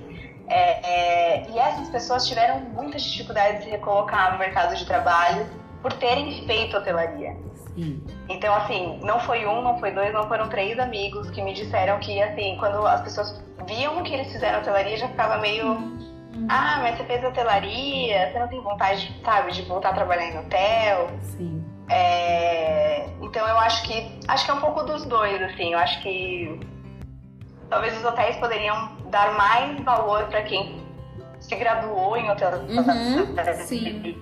[0.50, 5.46] É, é, e essas pessoas tiveram muitas dificuldades de se recolocar no mercado de trabalho
[5.82, 7.36] por terem feito hotelaria.
[7.74, 8.02] Sim.
[8.28, 11.98] Então, assim, não foi um, não foi dois, não foram três amigos que me disseram
[11.98, 15.96] que, assim, quando as pessoas viam que eles fizeram hotelaria, já ficava meio.
[16.48, 20.38] Ah, mas você fez hotelaria, você não tem vontade, sabe, de voltar a trabalhar em
[20.38, 21.08] hotel.
[21.22, 21.64] Sim.
[21.90, 25.72] É, Então eu acho que acho que é um pouco dos dois, assim.
[25.72, 26.60] Eu acho que
[27.68, 30.80] talvez os hotéis poderiam dar mais valor para quem
[31.40, 32.82] se graduou em hotelaria.
[33.54, 34.16] sim.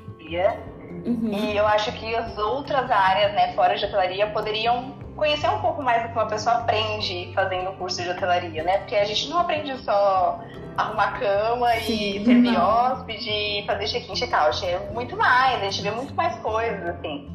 [1.06, 1.30] Uhum.
[1.32, 5.82] E eu acho que as outras áreas, né, fora de hotelaria, poderiam conhecer um pouco
[5.82, 8.78] mais do que uma pessoa aprende fazendo o curso de hotelaria, né?
[8.78, 10.40] Porque a gente não aprende só
[10.76, 12.60] arrumar cama e Sim, servir não.
[12.68, 14.66] hóspede e fazer check-in, check-out.
[14.66, 17.30] É muito mais, a gente vê muito mais coisas, assim.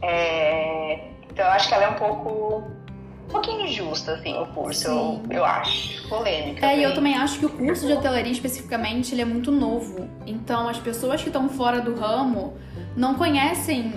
[0.00, 0.98] É,
[1.30, 2.64] Então eu acho que ela é um pouco.
[3.28, 6.08] um pouquinho justa, assim, o curso, eu, eu acho.
[6.08, 6.66] Polêmica.
[6.66, 6.96] É, e eu assim.
[6.96, 10.08] também acho que o curso de hotelaria especificamente ele é muito novo.
[10.26, 12.54] Então as pessoas que estão fora do ramo
[12.96, 13.92] não conhecem,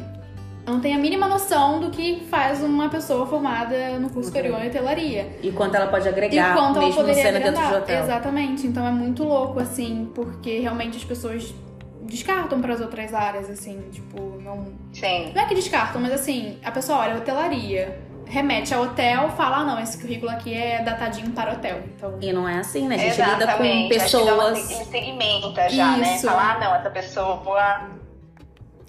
[0.66, 4.68] não têm a mínima noção do que faz uma pessoa formada no curso superior em
[4.68, 5.38] hotelaria.
[5.44, 7.78] E quanto ela pode E agregar, quanto ela mesmo poderia sendo dentro de agregar.
[7.82, 8.04] hotel.
[8.04, 8.68] Exatamente.
[8.68, 11.54] Então é muito louco, assim, porque realmente as pessoas
[12.02, 14.74] descartam para as outras áreas, assim, tipo, não.
[14.94, 15.32] Sim.
[15.36, 19.64] Não é que descartam, mas assim, a pessoa olha hotelaria, remete a hotel, fala, ah,
[19.66, 21.80] não, esse currículo aqui é datadinho para hotel.
[21.96, 22.18] Então.
[22.22, 22.96] E não é assim, né?
[22.96, 23.90] A gente lida com Exatamente.
[23.90, 24.72] Dá uma- pessoas.
[24.72, 26.16] Ele segmenta já, né?
[26.16, 26.26] Isso.
[26.28, 27.38] Falar, ah, não, essa pessoa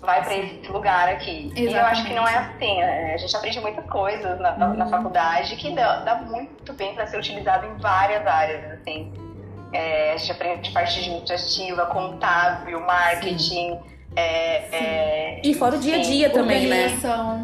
[0.01, 1.53] vai pra esse lugar aqui.
[1.57, 1.93] E eu Exatamente.
[2.01, 2.81] acho que não é assim.
[2.83, 4.75] é, A gente aprende muitas coisas na, na- Uhum.
[4.77, 9.13] na faculdade que dá, dá muito bem pra ser utilizado em várias áreas, assim.
[9.73, 13.79] É, a gente aprende parte administrativa, contábil, marketing.
[14.15, 16.11] é, é, E fora o dia a sim.
[16.13, 16.89] dia também, né?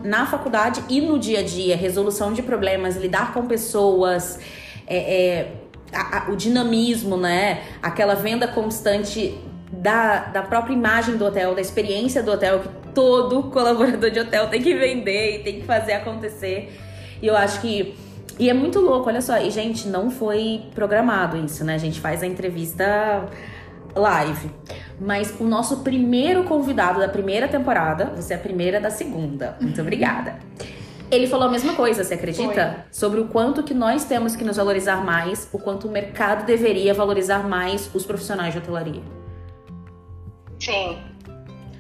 [0.05, 4.41] Na faculdade e no dia a dia, resolução de problemas, lidar com pessoas,
[4.87, 5.53] é, é,
[5.93, 7.63] a- a- o dinamismo, né?
[7.83, 9.39] Aquela venda constante
[9.73, 14.49] da, da própria imagem do hotel, da experiência do hotel, que todo colaborador de hotel
[14.49, 16.79] tem que vender e tem que fazer acontecer.
[17.23, 17.97] E eu acho que.
[18.39, 19.39] E é muito louco, olha só.
[19.39, 21.75] E, gente, não foi programado isso, né?
[21.75, 23.29] A gente faz a entrevista
[23.95, 24.51] live.
[25.01, 29.57] Mas o nosso primeiro convidado da primeira temporada, você é a primeira da segunda.
[29.61, 30.37] Muito obrigada.
[31.11, 32.87] Ele falou a mesma coisa, você acredita?
[32.91, 36.95] Sobre o quanto que nós temos que nos valorizar mais, o quanto o mercado deveria
[36.95, 39.03] valorizar mais os profissionais de hotelaria.
[40.65, 40.97] Sim.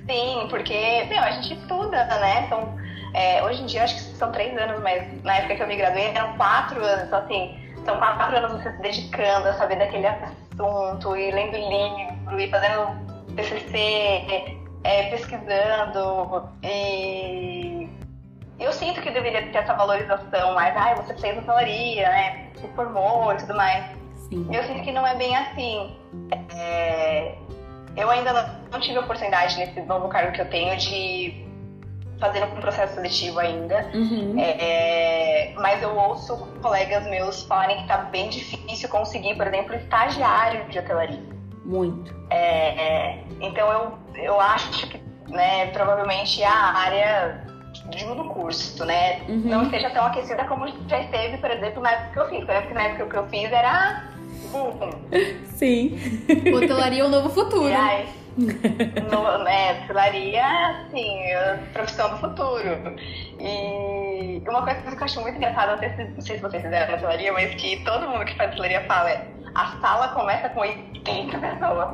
[0.08, 2.44] Sim, porque, meu, a gente estuda, né?
[2.46, 2.76] Então,
[3.14, 5.76] é, hoje em dia acho que são três anos, mas na época que eu me
[5.76, 7.04] graduei eram quatro anos.
[7.04, 12.40] Então, assim, são quatro anos você se dedicando a saber daquele assunto, e lendo livro,
[12.40, 16.48] e fazendo TCC, é, pesquisando.
[16.64, 17.88] E
[18.58, 20.76] eu sinto que deveria ter essa valorização mais.
[20.76, 22.48] Ai, você fez hotelaria, né?
[22.56, 23.84] Se formou e tudo mais.
[24.28, 24.48] Sim.
[24.52, 25.96] Eu sinto que não é bem assim.
[26.56, 27.36] É,
[27.96, 31.44] eu ainda não, tive a oportunidade nesse novo cargo que eu tenho de
[32.18, 33.90] fazer um processo seletivo ainda.
[33.92, 34.36] Uhum.
[34.38, 40.64] É, mas eu ouço colegas meus falarem que tá bem difícil conseguir, por exemplo, estagiário
[40.68, 41.22] de hotelaria.
[41.64, 42.14] Muito.
[42.30, 47.44] É, então eu, eu acho que né, provavelmente a área
[48.16, 49.42] do curso, né, Uhum.
[49.44, 52.44] não esteja tão aquecida como já esteve, por exemplo, na época que eu fiz.
[52.44, 54.11] Porque na época que eu fiz era
[55.54, 55.98] Sim.
[56.54, 57.68] Hotelaria é o novo futuro.
[57.68, 60.44] E aí, no, né, destilaria,
[60.86, 62.96] assim, a profissão do futuro.
[63.38, 66.62] E uma coisa que eu acho muito engraçada, não sei se, não sei se vocês
[66.62, 70.60] fizeram destilaria, mas que todo mundo que faz destilaria fala é a sala começa com
[70.60, 71.88] 80 pessoas.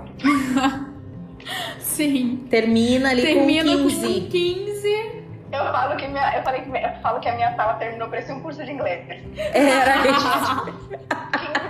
[1.80, 2.46] Sim.
[2.50, 4.20] Termina ali Termina com 15.
[4.20, 5.18] com 15.
[5.50, 8.34] Eu falo que minha, eu falei que eu falo que a minha sala terminou parecia
[8.34, 9.06] um curso de inglês.
[9.54, 10.98] Era 15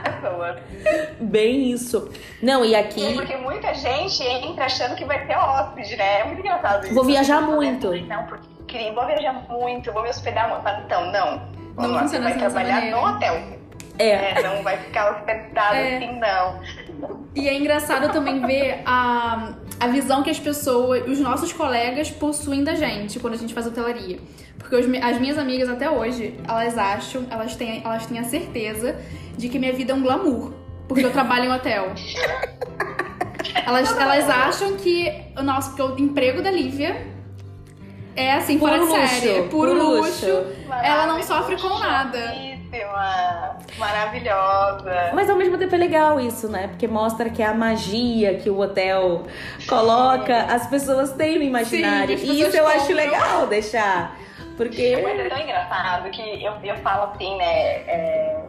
[0.21, 0.57] pessoas.
[1.21, 2.11] bem isso.
[2.43, 3.14] Não, e E aqui.
[3.14, 6.21] porque muita gente entra achando que vai ter hóspede, né?
[6.21, 6.95] É muito engraçado isso.
[6.95, 7.95] Vou viajar muito.
[8.07, 10.69] Não, porque vou viajar muito, vou me hospedar muito.
[10.85, 11.59] Então, não.
[11.77, 12.97] Não lá, você vai trabalhar maneira.
[12.97, 13.35] no hotel.
[14.01, 14.11] É.
[14.39, 15.97] É, não vai ficar hospedado É.
[15.97, 16.61] assim, não.
[17.35, 22.64] E é engraçado também ver a, a visão que as pessoas, os nossos colegas possuem
[22.64, 24.18] da gente quando a gente faz hotelaria.
[24.59, 28.97] Porque os as minhas amigas até hoje, elas acham, elas têm, elas têm a certeza
[29.37, 30.53] de que minha vida é um glamour.
[30.89, 31.93] Porque eu trabalho em hotel.
[33.66, 37.07] Elas, elas acham que o nosso que o emprego da Lívia
[38.16, 40.26] é assim, fora de Puro luxo, série, é puro puro luxo.
[40.26, 40.47] luxo.
[40.83, 42.18] Ela não sofre com nada.
[42.87, 45.11] Maravilhosíssima, Maravilhosa.
[45.14, 46.68] Mas ao mesmo tempo é legal isso, né?
[46.68, 49.24] Porque mostra que a magia que o hotel
[49.68, 52.18] coloca, as pessoas têm no imaginário.
[52.18, 54.16] Sim, e isso eu acho legal deixar.
[54.57, 55.01] Porque.
[55.03, 57.45] Mas é tão engraçado que eu, eu falo assim, né?
[57.45, 58.41] é,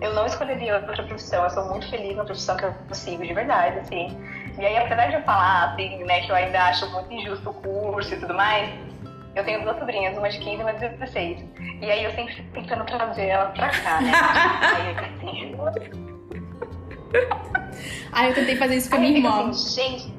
[0.00, 3.34] eu não escolheria outra profissão, eu sou muito feliz na profissão que eu sigo, de
[3.34, 4.16] verdade, assim.
[4.58, 7.54] E aí, apesar de eu falar, assim, né, que eu ainda acho muito injusto o
[7.54, 8.70] curso e tudo mais,
[9.34, 11.44] eu tenho duas sobrinhas, uma de 15 e uma de 16.
[11.80, 14.12] E aí eu sempre fico tentando trazer elas pra cá, né?
[14.74, 15.56] aí, assim,
[18.12, 19.50] Aí eu tentei fazer isso com a minha irmã.
[19.50, 20.14] assim, gente,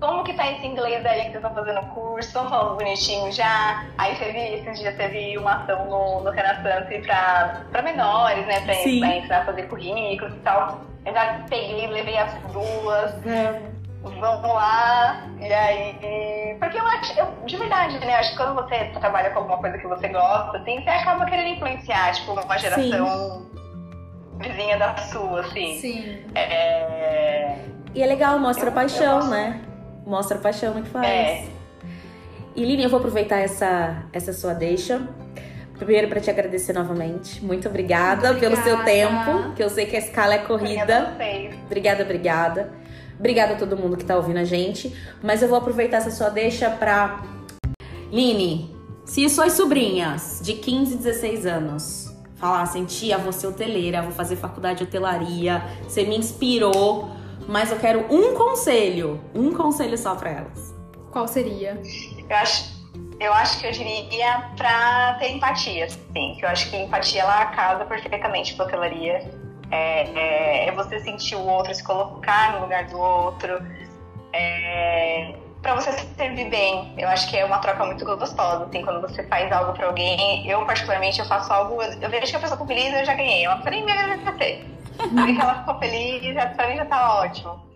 [0.00, 2.28] como que tá esse inglês aí que vocês estão fazendo curso?
[2.28, 3.84] Estão falando bonitinho já?
[3.98, 8.60] Aí teve, esses dias teve uma ação no, no Renaissance pra, pra menores, né?
[8.60, 10.80] Pra, pra ensinar a fazer currículos e tal.
[11.04, 13.12] Eu já peguei, levei as duas,
[14.02, 15.26] vamos lá.
[15.40, 16.56] E aí.
[16.58, 18.14] Porque eu acho, eu, de verdade, né?
[18.16, 21.56] Acho que quando você trabalha com alguma coisa que você gosta, assim, você acaba querendo
[21.56, 23.46] influenciar, tipo, uma geração
[24.38, 25.78] vizinha da sua, assim.
[25.80, 26.18] Sim.
[26.34, 27.56] É.
[27.94, 29.30] E é legal, mostra Eu- eu paixão, gosto.
[29.30, 29.60] né?
[30.06, 31.06] Mostra paixão no que faz.
[31.06, 31.44] É.
[32.56, 35.00] E Lili, eu vou aproveitar essa, essa sua deixa.
[35.78, 37.44] Primeiro, pra te agradecer novamente.
[37.44, 39.24] Muito obrigada, Muito pelo seu obrigada.
[39.24, 41.14] tempo, que eu sei que a escala é Obrigada a corrida.
[41.16, 41.54] vocês.
[41.66, 42.72] Obrigada, obrigada.
[43.18, 44.94] Obrigada a todo mundo que tá ouvindo a gente.
[45.22, 47.22] Mas eu vou aproveitar essa sua deixa pra.
[48.10, 54.36] Line, se suas sobrinhas de 15, 16 anos falassem, tia, vou ser hoteleira, vou fazer
[54.36, 57.10] faculdade de hotelaria, você me inspirou,
[57.48, 60.74] mas eu quero um conselho, um conselho só pra elas.
[61.10, 61.80] Qual seria?
[62.28, 62.70] Eu acho,
[63.18, 66.36] eu acho que eu diria pra ter empatia, assim.
[66.38, 69.47] Que eu acho que empatia ela casa perfeitamente com a hotelaria.
[69.70, 73.60] É, é, é você sentir o outro, se colocar no lugar do outro.
[74.32, 76.94] É, pra você se servir bem.
[76.96, 80.48] Eu acho que é uma troca muito gostosa, assim, quando você faz algo pra alguém.
[80.48, 83.46] Eu, particularmente, eu faço algo, eu, vejo que a pessoa ficou feliz, eu já ganhei.
[83.46, 84.66] Precisa nem me agradecer.
[85.00, 87.68] Eu vi que ela ficou feliz, pra mim já tá ótimo.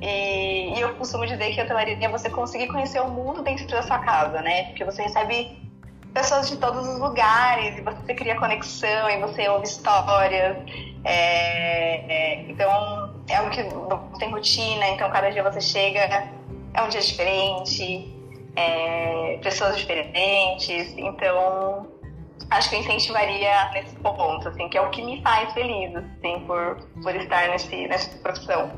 [0.00, 3.66] E, e eu costumo dizer que a hotelaria é você conseguir conhecer o mundo dentro
[3.66, 4.64] da sua casa, né?
[4.64, 5.69] Porque você recebe
[6.12, 10.56] pessoas de todos os lugares e você cria conexão e você ouve histórias.
[11.04, 16.28] É, é, então, é algo que não tem rotina, então cada dia você chega,
[16.74, 18.14] é um dia diferente,
[18.56, 20.92] é, pessoas diferentes.
[20.96, 21.86] Então,
[22.50, 26.40] acho que eu incentivaria nesse ponto, assim, que é o que me faz feliz, assim,
[26.46, 28.70] por, por estar nesse, nessa profissão.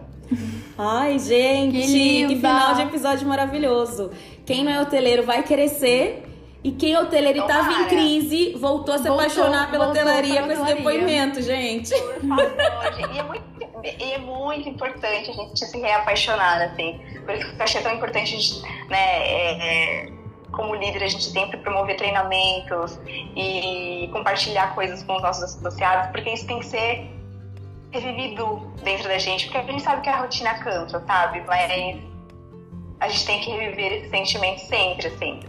[0.79, 4.11] Ai, gente, Que que, final de episódio maravilhoso.
[4.47, 6.32] Quem não é hoteleiro vai querer ser.
[6.65, 10.43] E quem é hoteleiro e tava em crise, voltou a se Voltou- apaixonar pela hotelaria
[10.45, 11.91] com esse depoimento, gente.
[11.91, 13.15] Por favor, gente.
[13.15, 13.45] E é, muito,
[13.85, 17.01] e é muito importante a gente se reapaixonar, assim.
[17.27, 20.13] Por isso que eu achei tão importante, a gente, né, é, é,
[20.53, 26.31] como líder, a gente sempre promover treinamentos e compartilhar coisas com os nossos associados, porque
[26.31, 27.11] isso tem que ser
[27.91, 31.43] revivido dentro da gente, porque a gente sabe que a rotina cansa, sabe?
[31.47, 32.01] Mas
[33.01, 35.41] a gente tem que reviver esse sentimento sempre, assim.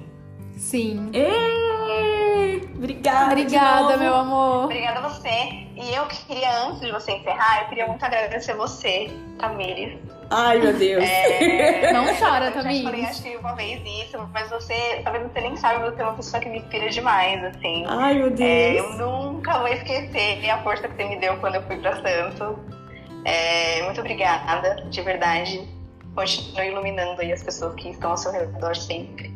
[0.63, 1.09] Sim.
[1.13, 3.97] Ê, Obrigada, de Obrigada, novo.
[3.99, 4.63] meu amor.
[4.65, 5.29] Obrigada a você.
[5.75, 9.09] E eu queria, antes de você encerrar, eu queria muito agradecer você,
[9.39, 9.97] Tamires,
[10.29, 11.03] Ai, meu Deus.
[11.03, 12.83] É, Não chora, eu já Tamires.
[12.83, 16.15] falei acho que uma vez isso, mas você, talvez você nem saiba, você é uma
[16.15, 17.85] pessoa que me inspira demais, assim.
[17.87, 18.97] Ai, meu É, eu Deus.
[18.99, 22.57] nunca vou esquecer a força que você me deu quando eu fui pra Santo.
[23.25, 25.67] É, muito obrigada, de verdade.
[26.15, 29.32] Continue iluminando aí as pessoas que estão ao seu redor sempre.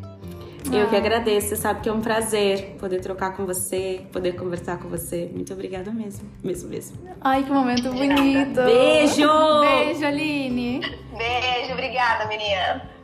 [0.72, 1.50] Eu que agradeço.
[1.50, 5.30] Você sabe que é um prazer poder trocar com você, poder conversar com você.
[5.34, 6.30] Muito obrigada mesmo.
[6.44, 6.98] Mesmo, mesmo.
[7.22, 8.64] Ai, que momento bonito.
[8.64, 9.62] Beijo!
[9.62, 10.82] Beijo, Aline.
[11.18, 12.98] Beijo, obrigada, menina.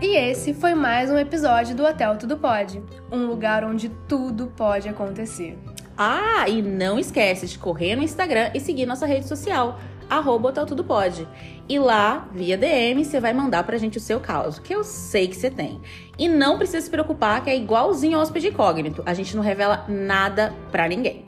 [0.00, 4.88] E esse foi mais um episódio do Hotel Tudo Pode, um lugar onde tudo pode
[4.88, 5.58] acontecer.
[5.96, 10.66] Ah, e não esquece de correr no Instagram e seguir nossa rede social, arroba Hotel
[10.66, 11.28] Tudo Pode.
[11.68, 15.28] E lá, via DM, você vai mandar pra gente o seu caso, que eu sei
[15.28, 15.80] que você tem.
[16.18, 19.84] E não precisa se preocupar que é igualzinho ao hóspede incógnito, a gente não revela
[19.86, 21.27] nada pra ninguém.